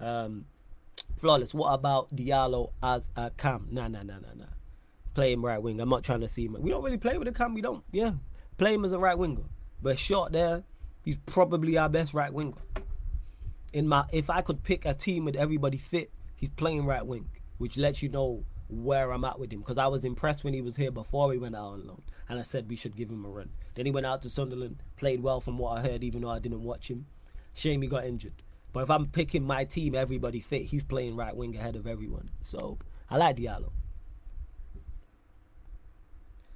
[0.01, 0.47] Um,
[1.17, 1.55] flawless.
[1.55, 3.69] What about Diallo as a cam?
[3.71, 4.45] Nah, nah, nah, nah, nah.
[5.15, 5.81] Play him right wing.
[5.81, 6.57] I'm not trying to see him.
[6.59, 7.55] We don't really play with a cam.
[7.55, 7.85] We don't.
[7.93, 8.15] Yeah,
[8.59, 9.45] play him as a right winger.
[9.81, 10.65] But short there,
[11.03, 12.55] he's probably our best right winger.
[13.73, 17.29] In my, if I could pick a team with everybody fit, he's playing right wing,
[17.59, 20.63] which lets you know where I'm at with him because I was impressed when he
[20.63, 23.25] was here before he went out on loan, and I said we should give him
[23.25, 23.51] a run.
[23.75, 26.39] Then he went out to Sunderland, played well from what I heard, even though I
[26.39, 27.07] didn't watch him.
[27.53, 28.43] Shame he got injured.
[28.73, 32.31] But if I'm picking my team, everybody fit, he's playing right wing ahead of everyone.
[32.43, 33.71] So I like Diallo.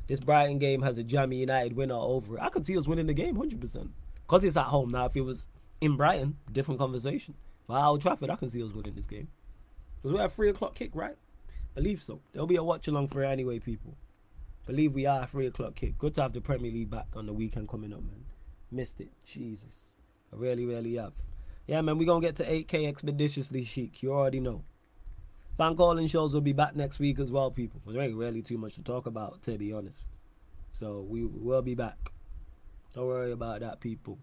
[0.09, 2.43] This Brighton game has a Jamie United winner over it.
[2.43, 3.91] I could see us winning the game 100%.
[4.27, 4.91] Because it's at home.
[4.91, 5.49] Now, if it was
[5.81, 7.35] in Brighton, different conversation.
[7.67, 9.29] But at Old Trafford, I can see us winning this game.
[9.97, 11.17] Because we're at 3 o'clock kick, right?
[11.75, 12.21] Believe so.
[12.33, 13.97] There'll be a watch along for it anyway, people.
[14.67, 15.99] Believe we are at 3 o'clock kick.
[15.99, 18.25] Good to have the Premier League back on the weekend coming up, man.
[18.71, 19.11] Missed it.
[19.27, 19.95] Jesus.
[20.33, 21.13] I really, really have.
[21.67, 24.03] Yeah, man, we're going to get to 8K expeditiously chic.
[24.03, 24.65] You already know.
[25.59, 27.81] Fan calling shows will be back next week as well, people.
[27.85, 30.05] There ain't really too much to talk about, to be honest.
[30.71, 32.13] So we will be back.
[32.95, 34.19] Don't worry about that, people.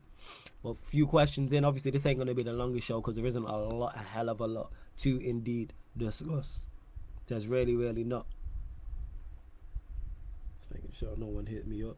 [0.63, 1.65] Well, few questions in.
[1.65, 3.99] Obviously, this ain't going to be the longest show because there isn't a lot, a
[3.99, 6.63] hell of a lot to indeed discuss.
[7.27, 8.27] There's really, really not.
[10.57, 11.97] Just making sure no one hit me up.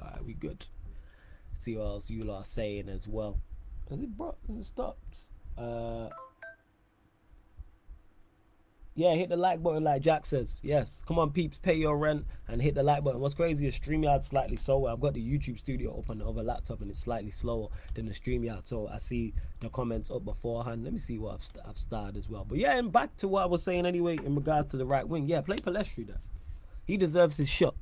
[0.00, 0.66] Alright, we good.
[1.58, 3.40] see what else you are saying as well.
[3.90, 4.36] Has it brought?
[4.46, 5.16] Has it stopped?
[5.58, 6.10] Uh.
[8.94, 10.60] Yeah, hit the like button like Jack says.
[10.62, 11.02] Yes.
[11.06, 13.20] Come on, peeps, pay your rent and hit the like button.
[13.20, 14.90] What's crazy is StreamYard slightly slower.
[14.90, 18.04] I've got the YouTube studio up on the other laptop and it's slightly slower than
[18.04, 18.66] the StreamYard.
[18.66, 20.84] So I see the comments up beforehand.
[20.84, 22.44] Let me see what I've, st- I've started as well.
[22.46, 25.08] But yeah, and back to what I was saying anyway in regards to the right
[25.08, 25.26] wing.
[25.26, 26.20] Yeah, play Pellistri there.
[26.84, 27.74] He deserves his shot.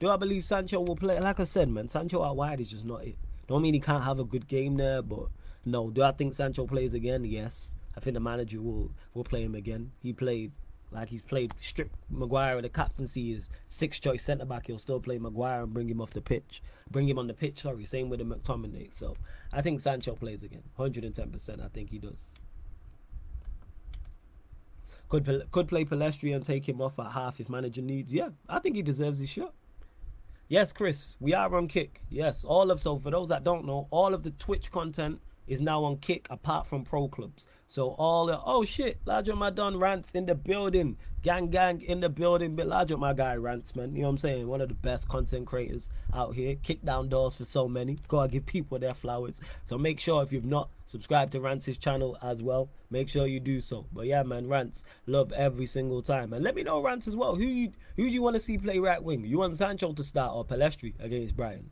[0.00, 1.20] Do I believe Sancho will play?
[1.20, 3.16] Like I said, man, Sancho out wide is just not it.
[3.46, 5.28] Don't mean he can't have a good game there, but
[5.64, 5.90] no.
[5.90, 7.24] Do I think Sancho plays again?
[7.24, 7.74] Yes.
[7.98, 9.90] I think the manager will will play him again.
[10.00, 10.52] He played
[10.92, 14.68] like he's played strip Maguire the captaincy is six choice centre back.
[14.68, 17.62] He'll still play Maguire and bring him off the pitch, bring him on the pitch.
[17.62, 18.94] Sorry, same with the McTominay.
[18.94, 19.16] So
[19.52, 21.60] I think Sancho plays again, hundred and ten percent.
[21.60, 22.32] I think he does.
[25.08, 28.12] Could could play Pellistri and take him off at half if manager needs.
[28.12, 29.54] Yeah, I think he deserves his shot.
[30.46, 32.02] Yes, Chris, we are on Kick.
[32.08, 35.60] Yes, all of so for those that don't know, all of the Twitch content is
[35.60, 37.48] now on Kick apart from pro clubs.
[37.70, 42.00] So all the oh shit, Larger my done rants in the building, gang gang in
[42.00, 42.56] the building.
[42.56, 43.94] But Larger my guy rants, man.
[43.94, 44.48] You know what I'm saying?
[44.48, 46.56] One of the best content creators out here.
[46.56, 47.98] Kick down doors for so many.
[48.08, 49.42] Gotta give people their flowers.
[49.66, 53.38] So make sure if you've not subscribed to Rants' channel as well, make sure you
[53.38, 53.84] do so.
[53.92, 56.32] But yeah, man, Rants love every single time.
[56.32, 57.36] And let me know Rants as well.
[57.36, 59.26] Who you who do you want to see play right wing?
[59.26, 61.70] You want Sancho to start or Pellistri against Brighton?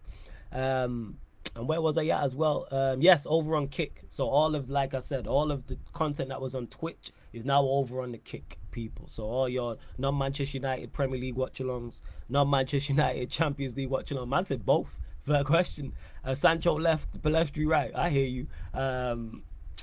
[0.53, 1.19] Um,
[1.55, 2.67] and where was I at as well?
[2.71, 4.03] Um, yes, over on Kick.
[4.11, 7.45] So all of, like I said, all of the content that was on Twitch is
[7.45, 9.07] now over on the Kick people.
[9.09, 14.29] So all your non-Manchester United Premier League watch-alongs, non-Manchester United Champions League watch-along.
[14.29, 14.99] Man said both.
[15.27, 15.93] Fair question.
[16.25, 17.91] Uh, Sancho left, Pellistri right.
[17.95, 18.47] I hear you.
[18.73, 19.43] Um,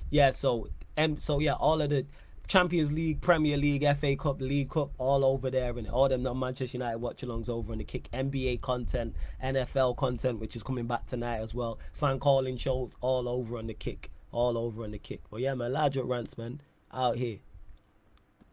[0.09, 0.31] yeah.
[0.31, 2.05] So and so yeah, all of the
[2.53, 6.37] Champions League, Premier League, FA Cup, League Cup, all over there, and all them not
[6.37, 8.07] Manchester United watch alongs over in the kick.
[8.13, 11.79] NBA content, NFL content, which is coming back tonight as well.
[11.93, 15.21] Fan calling shows all over on the kick, all over on the kick.
[15.31, 16.61] But yeah, man, larger rants, man,
[16.93, 17.39] out here.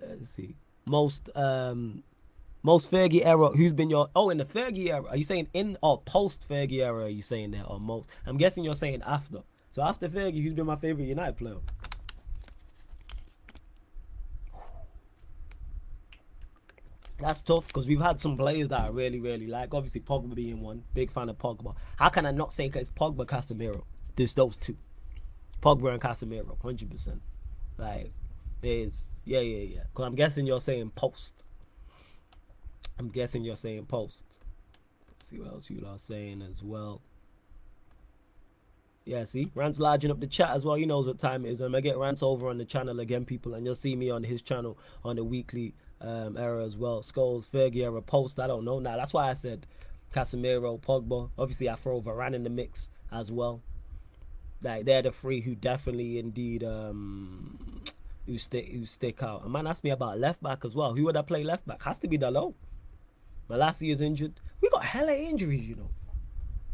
[0.01, 0.57] Let's see.
[0.87, 2.03] Most um
[2.63, 3.49] most Fergie era.
[3.49, 5.05] Who's been your oh in the Fergie era?
[5.11, 7.05] Are you saying in or post Fergie era?
[7.05, 8.09] Are you saying that or most?
[8.25, 9.43] I'm guessing you're saying after.
[9.73, 11.57] So after Fergie, who's been my favorite United player?
[17.21, 19.75] That's tough because we've had some players that I really, really like.
[19.75, 20.85] Obviously, Pogba being one.
[20.95, 21.75] Big fan of Pogba.
[21.97, 23.83] How can I not say it's Pogba, Casemiro?
[24.17, 24.77] There's those two.
[25.63, 27.21] Pogba and Casemiro, 100%.
[27.77, 28.13] Like,
[28.61, 29.83] there's, yeah, yeah, yeah.
[29.93, 31.45] Because I'm guessing you're saying post.
[32.99, 34.25] I'm guessing you're saying post.
[35.09, 37.03] Let's see what else you are saying as well.
[39.05, 40.77] Yeah, see, Rant's larging up the chat as well.
[40.77, 41.61] He knows what time it is.
[41.61, 44.25] I'm gonna get Rants over on the channel again, people, and you'll see me on
[44.25, 47.03] his channel on the weekly um, era as well.
[47.03, 48.41] Scholes, Fergie era, post.
[48.41, 48.97] I don't know now.
[48.97, 49.67] That's why I said
[50.15, 51.31] Casemiro, Pogba.
[51.39, 53.63] Obviously, I throw Varane in the mix as well.
[54.63, 57.83] Like they're the three who definitely, indeed, um,
[58.27, 59.43] who stick who stick out.
[59.45, 60.95] A man asked me about left back as well.
[60.95, 61.83] Who would I play left back?
[61.83, 62.55] Has to be Dalot.
[63.49, 64.35] Malacia is injured.
[64.61, 65.91] We got hella injuries, you know.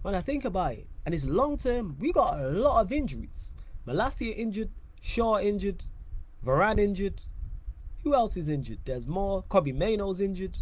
[0.03, 3.53] When I think about it, and it's long term, we got a lot of injuries.
[3.87, 4.71] Malacia injured,
[5.01, 5.85] Shaw injured,
[6.45, 7.23] Varane injured,
[8.07, 8.79] who else is injured?
[8.85, 9.43] There's more.
[9.49, 10.59] Kobbie Mainoo's injured.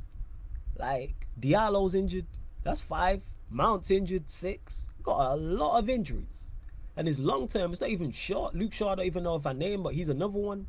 [0.79, 2.25] Like Diallo's injured.
[2.63, 3.23] That's five.
[3.51, 4.31] Mount's injured.
[4.31, 4.87] Six.
[5.03, 6.51] Got a lot of injuries.
[6.97, 7.73] And his long term.
[7.73, 8.55] It's not even short.
[8.55, 10.69] Luke Shaw, I don't even know if I name, but he's another one.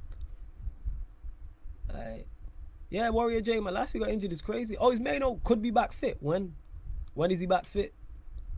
[1.94, 2.28] Like,
[2.90, 4.76] yeah, Warrior J, he got injured is crazy.
[4.78, 6.18] Oh, his Mainoo could be back fit.
[6.20, 6.56] When?
[7.14, 7.94] When is he back fit?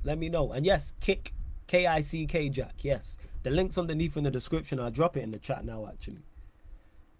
[0.04, 0.52] Let me know.
[0.52, 1.34] And yes, kick
[1.68, 2.74] K I C K Jack.
[2.80, 3.16] Yes.
[3.44, 4.80] The link's underneath in the description.
[4.80, 6.24] I'll drop it in the chat now, actually.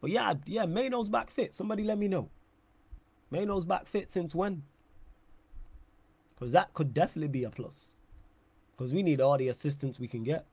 [0.02, 1.56] But yeah, yeah, Mainoo's back fit.
[1.56, 2.30] Somebody let me know.
[3.32, 4.64] Mainoo's back fit since when?
[6.32, 7.98] Because that could definitely be a plus.
[8.78, 10.46] Because we need all the assistance we can get.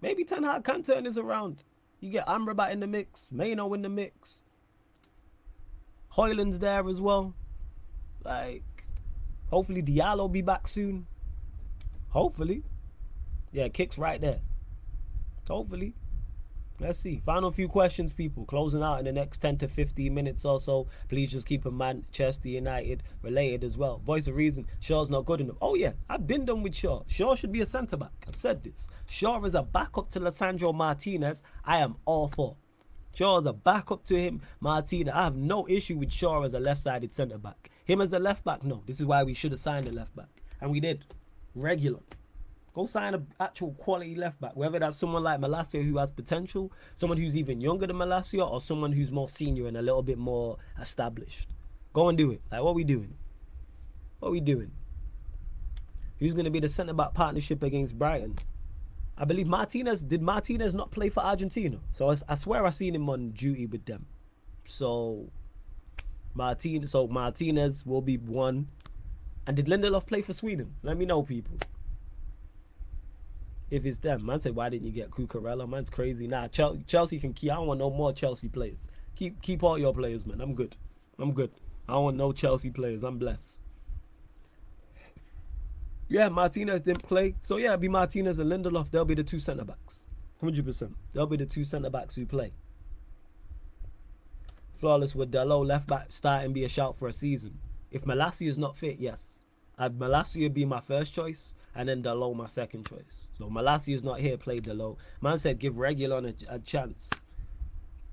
[0.00, 1.62] Maybe Ten Hag can turn this around.
[2.00, 4.42] You get Amrabat in the mix, Mainoo in the mix.
[6.12, 7.34] Højlund's there as well.
[8.24, 8.86] Like,
[9.50, 11.06] hopefully Diallo be back soon.
[12.10, 12.64] Hopefully.
[13.52, 14.40] Yeah, kicks right there.
[15.48, 15.94] Hopefully.
[16.78, 17.22] Let's see.
[17.24, 18.44] Final few questions, people.
[18.44, 20.88] Closing out in the next 10 to 15 minutes or so.
[21.08, 23.98] Please just keep in Manchester United related as well.
[24.04, 24.66] Voice of reason.
[24.78, 25.56] Shaw's not good enough.
[25.62, 25.92] Oh, yeah.
[26.08, 27.02] I've been done with Shaw.
[27.06, 28.26] Shaw should be a centre back.
[28.28, 28.86] I've said this.
[29.08, 31.42] Shaw is a backup to Lisandro Martinez.
[31.64, 32.56] I am all for.
[33.14, 34.42] Shaw is a backup to him.
[34.60, 35.14] Martinez.
[35.14, 37.70] I have no issue with Shaw as a left sided centre back.
[37.86, 38.82] Him as a left back, no.
[38.86, 40.42] This is why we should have signed a left back.
[40.60, 41.06] And we did.
[41.54, 42.00] Regular.
[42.76, 46.70] Go sign an actual quality left back, whether that's someone like Malacia who has potential,
[46.94, 50.18] someone who's even younger than Malacia, or someone who's more senior and a little bit
[50.18, 51.48] more established.
[51.94, 52.42] Go and do it.
[52.52, 53.14] Like, what are we doing?
[54.18, 54.72] What are we doing?
[56.18, 58.36] Who's going to be the centre back partnership against Brighton?
[59.16, 60.00] I believe Martinez.
[60.00, 61.78] Did Martinez not play for Argentina?
[61.92, 64.04] So I, I swear I seen him on duty with them.
[64.66, 65.32] So
[66.34, 68.68] Martin, so Martinez will be one.
[69.46, 70.74] And did Lindelof play for Sweden?
[70.82, 71.56] Let me know, people
[73.70, 74.24] if it's them.
[74.24, 75.68] Man said, why didn't you get Cucurella?
[75.68, 76.26] Man's crazy.
[76.26, 77.50] Nah, Chelsea can keep.
[77.50, 78.88] I don't want no more Chelsea players.
[79.16, 80.40] Keep keep all your players, man.
[80.40, 80.76] I'm good.
[81.18, 81.50] I'm good.
[81.88, 83.02] I don't want no Chelsea players.
[83.02, 83.60] I'm blessed.
[86.08, 87.34] Yeah, Martinez didn't play.
[87.42, 88.90] So yeah, be Martinez and Lindelof.
[88.90, 90.04] They'll be the two centre backs.
[90.42, 90.92] 100%.
[91.12, 92.52] They'll be the two centre backs who play.
[94.74, 97.58] Flawless with Dalot left back starting be a shout for a season.
[97.90, 99.42] If Malacia is not fit, yes.
[99.78, 103.28] Uh, I'd Malacia be my first choice and then Dalot my second choice.
[103.38, 104.96] So Malacia is not here, play Dalot.
[105.20, 107.10] Man said give Reguilon a, a chance.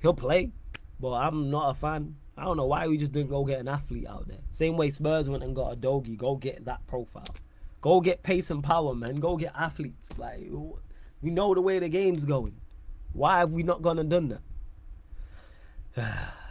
[0.01, 0.51] He'll play,
[0.99, 2.15] but I'm not a fan.
[2.37, 4.39] I don't know why we just didn't go get an athlete out there.
[4.51, 6.17] Same way Spurs went and got Udogie.
[6.17, 7.35] Go get that profile.
[7.81, 9.15] Go get pace and power, man.
[9.15, 10.17] Go get athletes.
[10.17, 10.49] Like
[11.21, 12.59] we know the way the game's going.
[13.13, 14.39] Why have we not gone and done
[15.95, 16.33] that?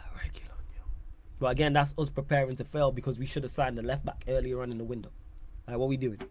[1.43, 4.23] But again, that's us preparing to fail because we should have signed the left back
[4.29, 5.11] earlier on in the window.
[5.67, 6.21] Like what we doing?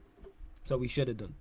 [0.64, 1.34] So we should have done.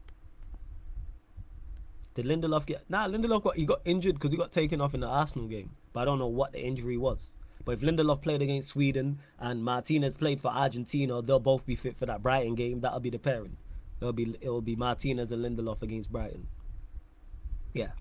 [2.15, 2.84] Did Lindelof get?
[2.89, 5.78] Nah, Lindelof got he got injured because he got taken off in the Arsenal game,
[5.93, 7.38] but I don't know what the injury was.
[7.63, 11.95] But if Lindelof played against Sweden and Martinez played for Argentina, they'll both be fit
[11.95, 12.82] for that Brighton game.
[12.82, 13.55] That'll be the pairing.
[14.01, 16.47] It'll be it'll be Martinez and Lindelof against Brighton.
[17.74, 17.91] Yeah.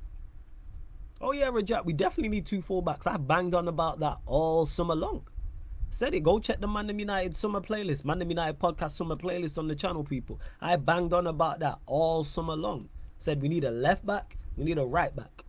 [1.21, 3.07] Oh yeah, Rajat, we definitely need two fullbacks.
[3.07, 5.29] I banged on about that all summer long.
[5.91, 6.23] Said it.
[6.23, 10.05] Go check the Man United summer playlist, Man United podcast summer playlist on the channel,
[10.05, 10.41] people.
[10.61, 12.89] I banged on about that all summer long.
[13.19, 15.45] Said we need a left back, we need a right back.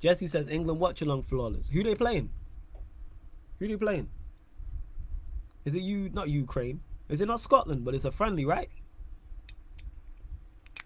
[0.00, 1.68] Jesse says England watch along flawless.
[1.68, 2.30] Who they playing?
[3.58, 4.08] Who they playing?
[5.64, 6.10] Is it you?
[6.10, 6.80] Not Ukraine.
[7.08, 7.84] Is it not Scotland?
[7.84, 8.68] But it's a friendly, right?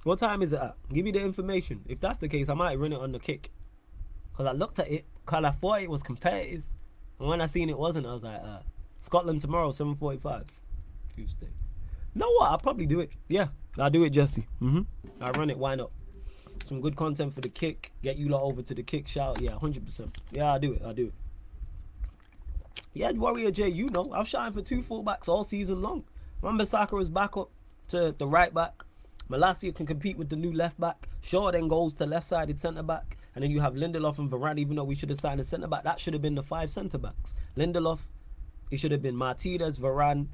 [0.05, 0.77] What time is it at?
[0.93, 1.85] Give me the information.
[1.89, 3.51] If that's the case, I might run it on the kick.
[4.35, 6.63] Cause I looked at it, cause I thought it was competitive,
[7.19, 8.61] and when I seen it wasn't, I was like, uh,
[9.01, 10.45] Scotland tomorrow, 7.45.
[11.17, 11.49] Tuesday.
[12.15, 12.51] know what?
[12.51, 13.11] I'll probably do it.
[13.29, 13.49] Yeah,
[13.79, 14.47] I'll do it, Jesse.
[14.63, 14.83] Mm-hmm.
[15.21, 15.59] I'll run it.
[15.59, 15.91] Why not?
[16.67, 17.93] Some good content for the kick.
[18.03, 19.41] Get you lot over to the kick shout.
[19.41, 20.15] Yeah, 100%.
[20.31, 20.83] Yeah, I'll do it.
[20.85, 21.15] I'll do it.
[22.93, 26.05] Yeah, Warrior J, you know, I've shot for two fullbacks all season long.
[26.43, 27.51] Wan-Bissaka is back up
[27.89, 28.85] to the right back.
[29.29, 31.09] Malacia can compete with the new left back.
[31.21, 33.17] Shaw then goes to left sided centre back.
[33.35, 35.69] And then you have Lindelof and Varane, even though we should have signed a centre
[35.69, 35.85] back.
[35.85, 37.37] That should have been the five centre backs.
[37.57, 38.01] Lindelof,
[38.71, 40.29] it should have been Martinez, Varane,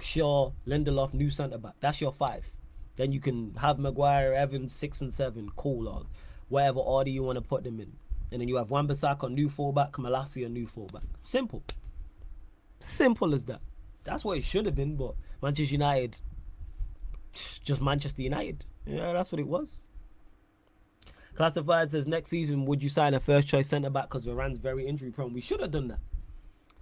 [0.00, 1.74] Shaw, Lindelof, new centre back.
[1.80, 2.50] That's your five.
[2.96, 6.06] Then you can have Maguire, Evans, six and seven, cool or
[6.48, 7.92] whatever order you want to put them in.
[8.30, 11.02] And then you have Wan-Bissaka, new fullback, Malacia, new fullback.
[11.22, 11.62] Simple.
[12.78, 13.60] Simple as that.
[14.04, 16.16] That's what it should have been, but Manchester United,
[17.32, 18.64] just Manchester United.
[18.86, 19.86] Yeah, that's what it was.
[21.34, 24.86] Classified says next season, would you sign a first choice centre back because Varane's very
[24.86, 25.32] injury prone?
[25.32, 26.00] We should have done that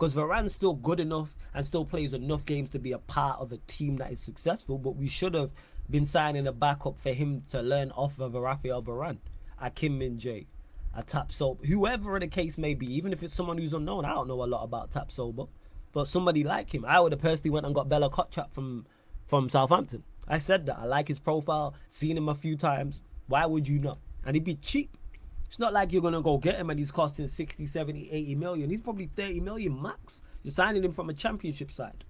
[0.00, 3.52] because Varane's still good enough and still plays enough games to be a part of
[3.52, 4.78] a team that is successful.
[4.78, 5.52] But we should have
[5.90, 9.18] been signing a backup for him to learn off of a Rafael Varane,
[9.60, 10.46] a Kim Min Jae,
[10.94, 12.86] a Tapsoba, whoever the case may be.
[12.94, 15.48] Even if it's someone who's unknown, I don't know a lot about Tapsoba,
[15.92, 18.86] but somebody like him, I would have personally went and got Bella Kotchap from
[19.26, 20.04] from Southampton.
[20.26, 23.02] I said that I like his profile, seen him a few times.
[23.26, 23.98] Why would you not?
[24.24, 24.96] And he'd be cheap.
[25.50, 28.34] It's not like you're going to go get him and he's costing 60, 70, 80
[28.36, 28.70] million.
[28.70, 30.22] He's probably 30 million max.
[30.44, 32.04] You're signing him from a championship side.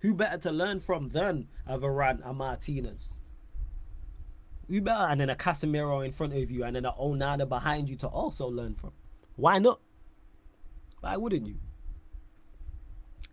[0.00, 3.14] Who better to learn from than a Varane, a Martinez?
[4.68, 5.04] Who better?
[5.04, 8.06] And then a Casemiro in front of you and then an Onana behind you to
[8.06, 8.92] also learn from.
[9.36, 9.80] Why not?
[11.00, 11.56] Why wouldn't you?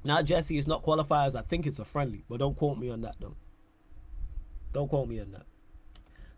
[0.02, 1.36] Now Jesse is not qualifiers.
[1.36, 3.36] I think it's a friendly, but don't quote me on that though.
[4.72, 5.46] Don't quote me on that.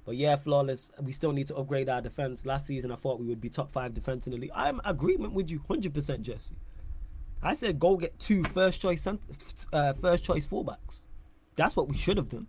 [0.06, 0.92] But yeah, flawless.
[1.00, 2.46] We still need to upgrade our defense.
[2.46, 4.52] Last season, I thought we would be top five defense in the league.
[4.56, 6.56] I'm agreement with you, hundred percent, Jesse.
[7.44, 11.06] I said go get two first choice uh, first choice fullbacks.
[11.56, 12.48] That's what we should have done.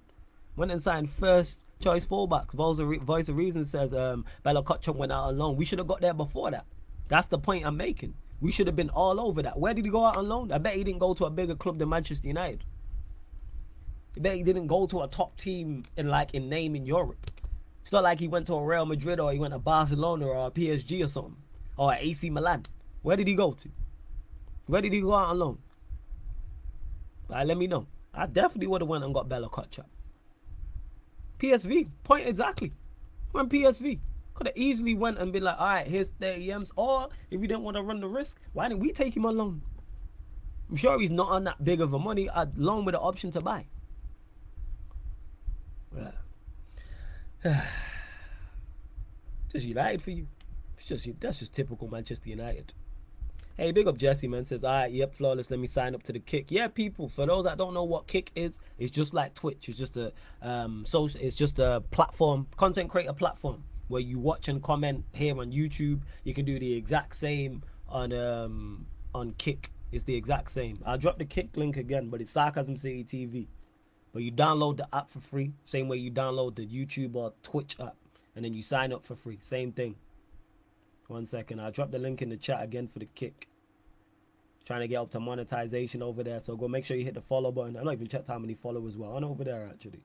[0.57, 2.53] Went and signed first choice fullbacks.
[2.53, 5.57] Voice of Reason says um, Bella Kotchap went out alone.
[5.57, 6.66] We should have got there before that.
[7.09, 8.14] That's the point I'm making.
[8.40, 9.59] We should have been all over that.
[9.59, 10.53] Where did he go out on loan?
[10.53, 12.64] I bet he didn't go to a bigger club than Manchester United.
[14.16, 17.30] I bet he didn't go to a top team in like in name in Europe.
[17.83, 20.47] It's not like he went to a Real Madrid or he went to Barcelona or
[20.47, 21.37] a PSG or something.
[21.76, 22.64] Or AC Milan.
[23.03, 23.68] Where did he go to?
[24.66, 25.59] Where did he go out on loan?
[27.28, 27.87] Right, let me know.
[28.14, 29.87] I definitely would have went and got Bella Kotchap.
[31.39, 32.72] PSV, point exactly.
[33.33, 33.99] When PSV
[34.35, 36.72] could have easily went and been like, all right, here's 30 M's.
[36.76, 39.37] Or if you didn't want to run the risk, why didn't we take him on
[39.37, 39.62] loan?
[40.70, 43.30] I'm sure he's not on that big of a money, a loan with the option
[43.33, 43.66] to buy.
[45.97, 46.12] Yeah.
[49.53, 50.28] just United for you.
[50.76, 52.72] It's just that's just typical Manchester United.
[53.57, 54.45] Hey, big up Jesse, man.
[54.45, 55.51] Says, all right, yep, flawless.
[55.51, 56.51] Let me sign up to the Kick.
[56.51, 57.09] Yeah, people.
[57.09, 59.68] For those that don't know what Kick is, it's just like Twitch.
[59.68, 61.20] It's just a um social.
[61.20, 66.01] It's just a platform, content creator platform where you watch and comment here on YouTube.
[66.24, 69.70] You can do the exact same on um on Kick.
[69.90, 70.78] It's the exact same.
[70.86, 73.49] I'll drop the Kick link again, but it's Sarcasm City TV.
[74.12, 77.76] But you download the app for free, same way you download the YouTube or Twitch
[77.80, 77.96] app,
[78.36, 79.38] and then you sign up for free.
[79.40, 79.96] Same thing.
[81.08, 81.60] One second.
[81.60, 83.48] I'll drop the link in the chat again for the kick.
[84.64, 86.40] Trying to get up to monetization over there.
[86.40, 87.76] So go make sure you hit the follow button.
[87.76, 90.00] I don't even checked how many followers were on over there actually.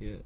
[0.00, 0.16] Yeah.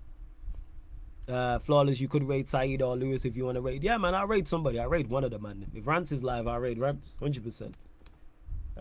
[1.26, 3.82] Uh, flawless, you could raid Saeed or Lewis if you want to raid.
[3.82, 4.78] Yeah, man, I raid somebody.
[4.78, 5.66] I raid one of them, man.
[5.74, 7.72] If Rants is live, I raid Rants, 100%.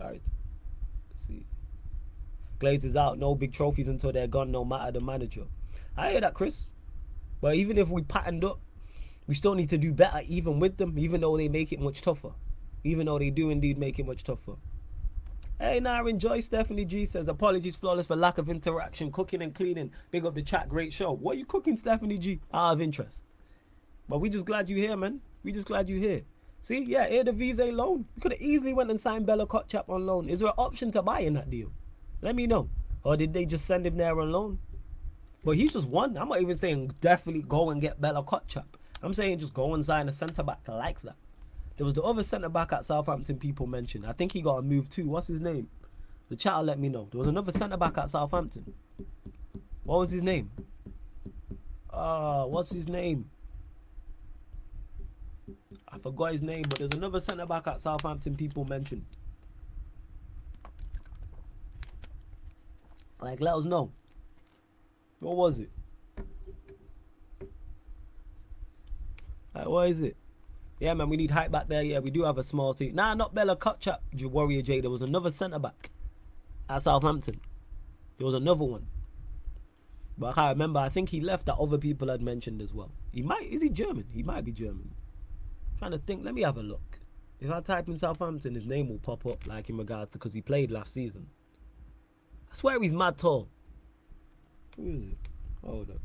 [0.04, 0.22] All right.
[1.10, 1.46] Let's see.
[2.58, 3.18] Glades is out.
[3.18, 5.44] No big trophies until they're gone, no matter the manager.
[5.96, 6.72] I hear that, Chris.
[7.40, 8.60] But even if we patterned up,
[9.26, 12.02] we still need to do better even with them, even though they make it much
[12.02, 12.32] tougher.
[12.84, 14.56] Even though they do indeed make it much tougher.
[15.58, 16.40] Hey, now enjoy.
[16.40, 19.92] Stephanie G says, apologies, flawless, for lack of interaction, cooking and cleaning.
[20.10, 21.12] Big up the chat, great show.
[21.12, 22.40] What are you cooking, Stephanie G?
[22.52, 23.24] Out of interest.
[24.06, 25.20] But we just glad you're here, man.
[25.42, 26.22] We just glad you're here.
[26.64, 28.06] See, yeah, the Visa loan.
[28.16, 30.30] You could have easily went and signed Bella Kotchap on loan.
[30.30, 31.70] Is there an option to buy in that deal?
[32.22, 32.70] Let me know.
[33.02, 34.60] Or did they just send him there on loan?
[35.44, 36.16] But he's just one.
[36.16, 38.64] I'm not even saying definitely go and get Bella Kotchap.
[39.02, 41.16] I'm saying just go and sign a centre back like that.
[41.76, 44.06] There was the other centre back at Southampton people mentioned.
[44.06, 45.06] I think he got a move too.
[45.06, 45.68] What's his name?
[46.30, 47.08] The chat let me know.
[47.12, 48.72] There was another centre back at Southampton.
[49.82, 50.50] What was his name?
[51.90, 53.28] Uh, what's his name?
[55.94, 59.04] I forgot his name, but there's another centre back at Southampton people mentioned.
[63.20, 63.92] Like, let us know.
[65.20, 65.70] What was it?
[69.54, 70.16] Like, what is it?
[70.80, 71.82] Yeah, man, we need hype back there.
[71.82, 72.96] Yeah, we do have a small team.
[72.96, 74.80] Nah, not Bella Kotchap, Warrior J.
[74.80, 75.90] There was another centre back
[76.68, 77.40] at Southampton.
[78.18, 78.88] There was another one.
[80.18, 80.80] But I remember.
[80.80, 82.90] I think he left that other people had mentioned as well.
[83.12, 84.06] He might, is he German?
[84.10, 84.90] He might be German.
[85.84, 86.24] Trying to think.
[86.24, 86.98] Let me have a look.
[87.40, 90.32] If I type in Southampton, his name will pop up, like in regards to because
[90.32, 91.26] he played last season.
[92.50, 93.50] I swear he's mad tall.
[94.76, 95.18] Who is it?
[95.62, 96.00] Hold up.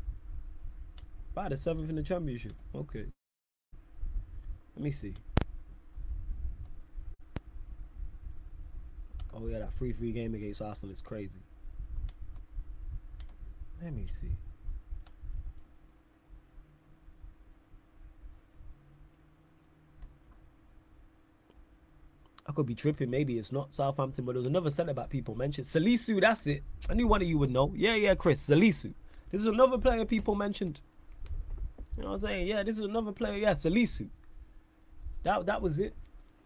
[1.32, 2.52] By the seventh in the championship.
[2.74, 3.06] Okay.
[4.76, 5.14] Let me see.
[9.32, 11.40] Oh yeah, that free free game against Arsenal is crazy.
[13.82, 14.32] Let me see.
[22.50, 23.10] I could be tripping.
[23.10, 25.68] Maybe it's not Southampton, but there was another centre back people mentioned.
[25.68, 26.64] Salisu, that's it.
[26.88, 27.72] I knew one of you would know.
[27.76, 28.48] Yeah, yeah, Chris.
[28.48, 28.92] Salisu.
[29.30, 30.80] This is another player people mentioned.
[31.96, 32.48] You know what I'm saying?
[32.48, 33.36] Yeah, this is another player.
[33.36, 34.08] Yeah, Salisu.
[35.22, 35.94] That that was it.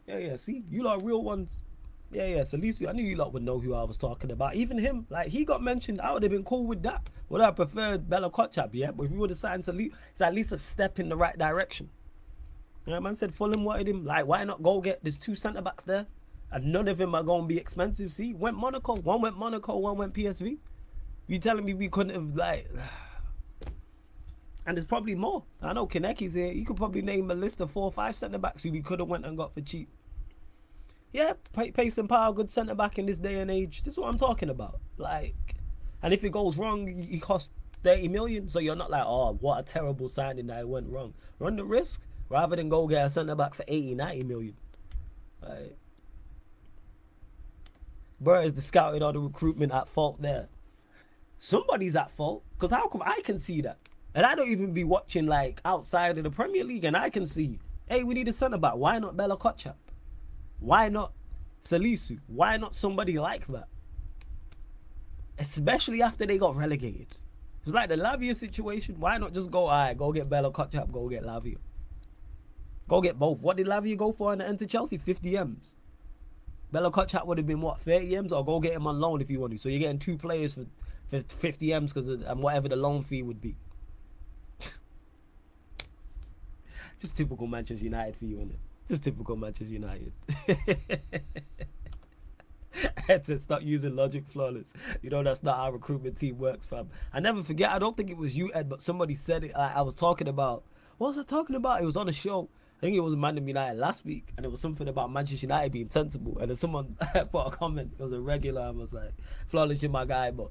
[0.07, 0.37] Yeah, yeah.
[0.37, 1.63] See, you lot real ones.
[2.11, 2.43] Yeah, yeah.
[2.43, 2.87] Salisu.
[2.87, 4.57] I knew you lot would know who I was talking about.
[4.57, 6.03] Even him, like he got mentioned.
[6.03, 7.09] I would have been cool with that.
[7.31, 8.91] Would I preferred Bella Kotchap, yeah?
[8.91, 11.39] But if you would have signed Salisu, it's at least a step in the right
[11.39, 11.89] direction.
[12.87, 14.05] Yeah, man said Fulham wanted him.
[14.05, 15.01] Like, why not go get?
[15.03, 16.07] There's two centre backs there,
[16.51, 18.13] and none of them are going to be expensive.
[18.13, 18.97] See, went Monaco.
[18.97, 19.77] One went Monaco.
[19.79, 20.59] One went PSV.
[21.27, 22.71] You telling me we couldn't have like?
[24.67, 25.45] And there's probably more.
[25.61, 26.51] I know Kaneki's here.
[26.51, 28.99] You could probably name a list of four or five centre backs who we could
[28.99, 29.91] have went and got for cheap.
[31.13, 33.83] Yeah, pace and power, good centre back in this day and age.
[33.83, 34.81] This is what I'm talking about.
[34.97, 35.57] Like,
[36.03, 38.49] and if it goes wrong, you cost 30 million.
[38.49, 41.13] So you're not like, oh, what a terrible signing that went wrong.
[41.39, 42.01] Run the risk
[42.35, 44.57] rather than go get a centre back for 80, 90 million.
[45.41, 45.77] Right.
[48.21, 50.49] Bro, is the scouting or the recruitment at fault there?
[51.39, 52.43] Somebody's at fault.
[52.55, 53.79] Because how come I can see that?
[54.17, 57.25] And I don't even be watching like outside of the Premier League and I can
[57.25, 58.75] see, hey, we need a centre back.
[58.75, 59.77] Why not Bella Kotchap?
[60.59, 61.13] Why not
[61.63, 62.19] Salisu?
[62.27, 63.69] Why not somebody like that?
[65.39, 67.17] Especially after they got relegated.
[67.63, 68.99] It's like the Lavia situation.
[68.99, 71.59] Why not just go, all right, go get Bella Kotchap, go get Lavia.
[72.89, 73.41] Go get both.
[73.41, 74.99] What did Lavia go for in the enter Chelsea?
[74.99, 75.75] 50 M's.
[76.71, 78.33] Bella Kotchap would have been what, 30 M's?
[78.33, 79.59] Or go get him on loan if you want to.
[79.59, 80.67] So you're getting two players for
[81.21, 83.57] 50 M's because and whatever the loan fee would be.
[87.01, 88.59] Just typical Manchester United for you, isn't it?
[88.89, 90.13] Just typical Manchester United.
[92.75, 94.75] I had to stop using logic flawless.
[95.01, 96.91] You know, that's not how recruitment team works, fam.
[97.13, 99.53] I never forget, I don't think it was you, Ed, but somebody said it.
[99.55, 100.65] I, I was talking about,
[100.99, 101.81] what was I talking about?
[101.81, 102.49] It was on a show.
[102.85, 105.73] I think it was Man United last week, and it was something about Manchester United
[105.73, 106.37] being sensible.
[106.39, 106.99] And then someone
[107.33, 109.15] put a comment, it was a regular, I was like,
[109.47, 110.51] flawless, you're my guy, but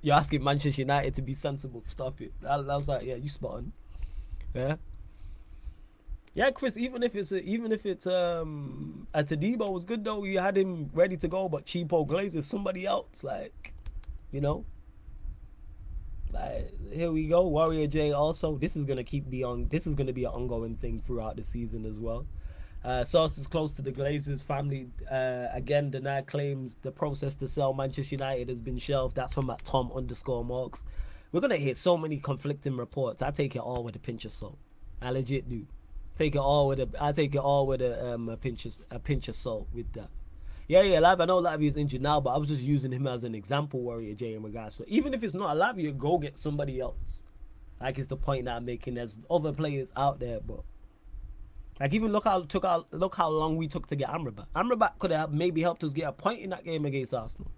[0.00, 1.82] you're asking Manchester United to be sensible.
[1.84, 2.32] Stop it.
[2.42, 3.72] I, I was like, yeah, you spot on.
[4.54, 4.76] Yeah.
[6.32, 6.78] Yeah, Chris.
[6.78, 10.24] Even if it's a, even if it's um Atadibo was good though.
[10.24, 13.22] You had him ready to go, but Cheapo Glaze is somebody else.
[13.22, 13.74] Like,
[14.32, 14.64] you know.
[16.92, 18.12] Here we go, Warrior J.
[18.12, 19.68] Also, this is gonna keep be on.
[19.68, 22.26] This is gonna be an ongoing thing throughout the season as well.
[22.84, 27.72] Uh, sources close to the Glazers family uh, again denied claims the process to sell
[27.72, 29.16] Manchester United has been shelved.
[29.16, 30.84] That's from at Tom underscore Marks.
[31.32, 33.22] We're gonna hear so many conflicting reports.
[33.22, 34.58] I take it all with a pinch of salt.
[35.00, 35.66] I legit do.
[36.14, 36.88] Take it all with a.
[37.00, 39.92] I take it all with a um a pinch of a pinch of salt with
[39.94, 40.10] that.
[40.66, 41.20] Yeah, yeah, Live.
[41.20, 43.80] I know Lavia is injured now, but I was just using him as an example,
[43.80, 44.76] Warrior J, in regards.
[44.76, 47.22] So even if it's not Lavia, go get somebody else.
[47.80, 48.94] Like it's the point that I'm making.
[48.94, 50.60] There's other players out there, but
[51.78, 54.46] like even look how took out look how long we took to get Amrabat.
[54.56, 57.52] Amrabat could have maybe helped us get a point in that game against Arsenal.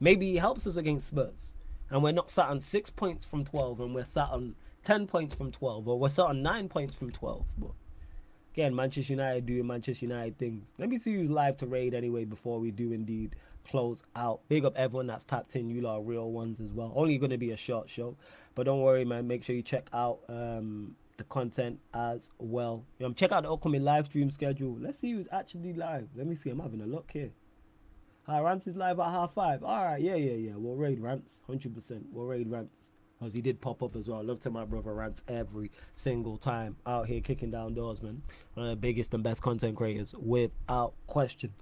[0.00, 1.54] Maybe he helps us against Spurs,
[1.90, 5.34] and we're not sat on six points from twelve, and we're sat on ten points
[5.34, 7.48] from twelve, or we're sat on nine points from twelve.
[7.58, 7.72] But
[8.52, 10.74] Again, Manchester United doing Manchester United things.
[10.78, 13.36] Let me see who's live to raid anyway before we do indeed
[13.68, 14.40] close out.
[14.48, 15.70] Big up everyone that's tapped in.
[15.70, 16.92] You lot are real ones as well.
[16.96, 18.16] Only going to be a short show.
[18.54, 19.28] But don't worry, man.
[19.28, 22.84] Make sure you check out um, the content as well.
[23.04, 24.76] Um, check out the upcoming live stream schedule.
[24.80, 26.08] Let's see who's actually live.
[26.16, 26.50] Let me see.
[26.50, 27.30] I'm having a look here.
[28.26, 29.62] Hi, Rants is live at half five.
[29.62, 30.52] All right, yeah, yeah, yeah.
[30.54, 32.02] We'll raid Rants, 100%.
[32.12, 32.90] We'll raid Rants.
[33.18, 34.18] Because he did pop up as well.
[34.18, 38.22] I Love to my brother Rants every single time out here kicking down doors, man.
[38.54, 41.52] One of the biggest and best content creators without question.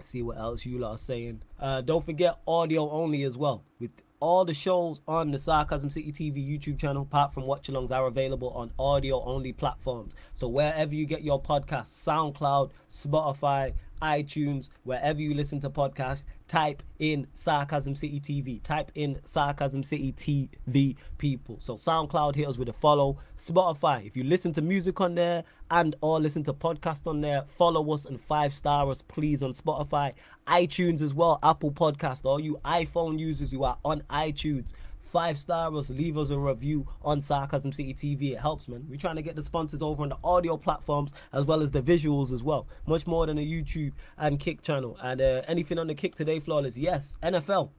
[0.00, 1.42] See what else you lot are saying.
[1.58, 3.64] Uh, don't forget audio only as well.
[3.78, 7.90] With all the shows on the Sarcasm City TV YouTube channel, apart from watch alongs,
[7.90, 10.14] are available on audio only platforms.
[10.34, 16.82] So wherever you get your podcasts, SoundCloud, Spotify, iTunes, wherever you listen to podcasts, type
[16.98, 18.62] in Sarcasm City TV.
[18.62, 21.58] Type in Sarcasm City TV, people.
[21.60, 23.18] So SoundCloud hit us with a follow.
[23.38, 27.44] Spotify, if you listen to music on there and or listen to podcasts on there,
[27.46, 30.14] follow us and five star us, please, on Spotify.
[30.46, 32.24] iTunes as well, Apple Podcast.
[32.24, 34.72] All you iPhone users who are on iTunes,
[35.10, 38.32] five star us, leave us a review on Sarcasm City TV.
[38.32, 38.86] It helps, man.
[38.88, 41.82] We're trying to get the sponsors over on the audio platforms as well as the
[41.82, 42.68] visuals as well.
[42.86, 44.96] Much more than a YouTube and Kick channel.
[45.02, 46.76] And uh, anything on the Kick today, flawless.
[46.76, 47.70] Yes, NFL.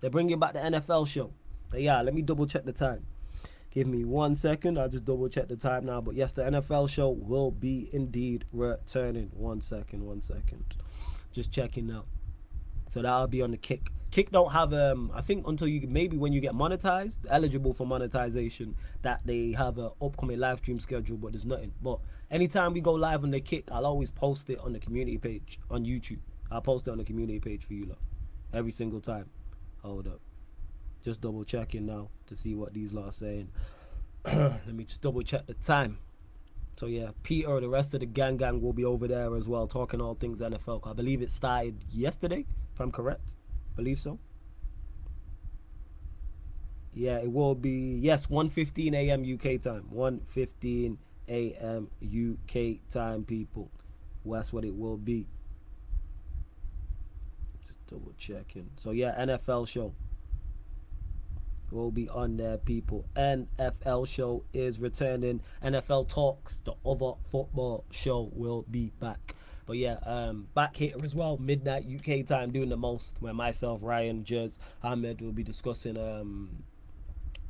[0.00, 1.32] They're bringing back the NFL show.
[1.72, 3.06] Yeah, let me double check the time.
[3.70, 4.78] Give me one second.
[4.78, 6.00] I'll just double check the time now.
[6.00, 9.30] But yes, the NFL show will be indeed returning.
[9.32, 10.64] One second, one second.
[11.30, 12.06] Just checking out.
[12.90, 13.92] So that'll be on the kick.
[14.10, 17.86] Kick don't have um I think until you maybe when you get monetized, eligible for
[17.86, 21.72] monetization, that they have an upcoming live stream schedule, but there's nothing.
[21.80, 22.00] But
[22.30, 25.60] anytime we go live on the kick, I'll always post it on the community page
[25.70, 26.20] on YouTube.
[26.50, 27.98] I'll post it on the community page for you lot.
[28.52, 29.30] Every single time.
[29.82, 30.20] Hold up.
[31.04, 33.50] Just double checking now to see what these lot are saying.
[34.24, 35.98] Let me just double check the time.
[36.76, 39.66] So yeah, Peter, the rest of the gang gang will be over there as well,
[39.66, 40.86] talking all things NFL.
[40.86, 43.34] I believe it started yesterday, if I'm correct.
[43.76, 44.18] Believe so.
[46.92, 49.22] Yeah, it will be yes, 1:15 a.m.
[49.22, 49.84] UK time.
[49.92, 50.96] 1:15
[51.28, 51.88] a.m.
[52.02, 53.70] UK time, people.
[54.24, 55.26] Well, that's what it will be.
[57.64, 58.70] Just double checking.
[58.76, 59.94] So yeah, NFL show
[61.70, 63.06] will be on there, people.
[63.16, 65.40] NFL show is returning.
[65.62, 69.34] NFL Talks, the other football show, will be back.
[69.70, 73.14] But yeah, um, back here as well, midnight UK time, doing the most.
[73.20, 76.64] Where myself, Ryan, Jez, Ahmed will be discussing um,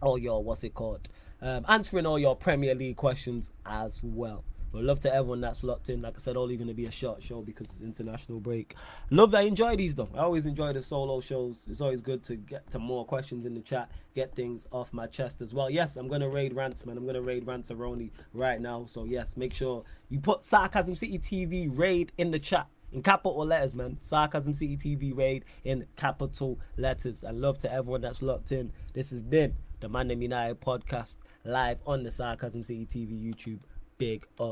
[0.02, 1.08] all your what's it called,
[1.40, 4.44] um, answering all your Premier League questions as well.
[4.72, 6.02] But love to everyone that's locked in.
[6.02, 8.74] Like I said, only going to be a short show because it's international break.
[9.10, 9.38] Love that.
[9.38, 10.08] I enjoy these though.
[10.14, 11.66] I always enjoy the solo shows.
[11.68, 15.06] It's always good to get to more questions in the chat, get things off my
[15.06, 15.70] chest as well.
[15.70, 16.96] Yes, I'm going to raid Rants, man.
[16.96, 18.86] I'm going to raid Rantaroni right now.
[18.86, 23.44] So, yes, make sure you put Sarcasm City TV raid in the chat in capital
[23.46, 23.98] letters, man.
[24.00, 27.22] Sarcasm City TV raid in capital letters.
[27.22, 28.72] And love to everyone that's locked in.
[28.92, 33.60] This has been the Man United podcast live on the Sarcasm City TV YouTube.
[33.98, 34.48] Big up.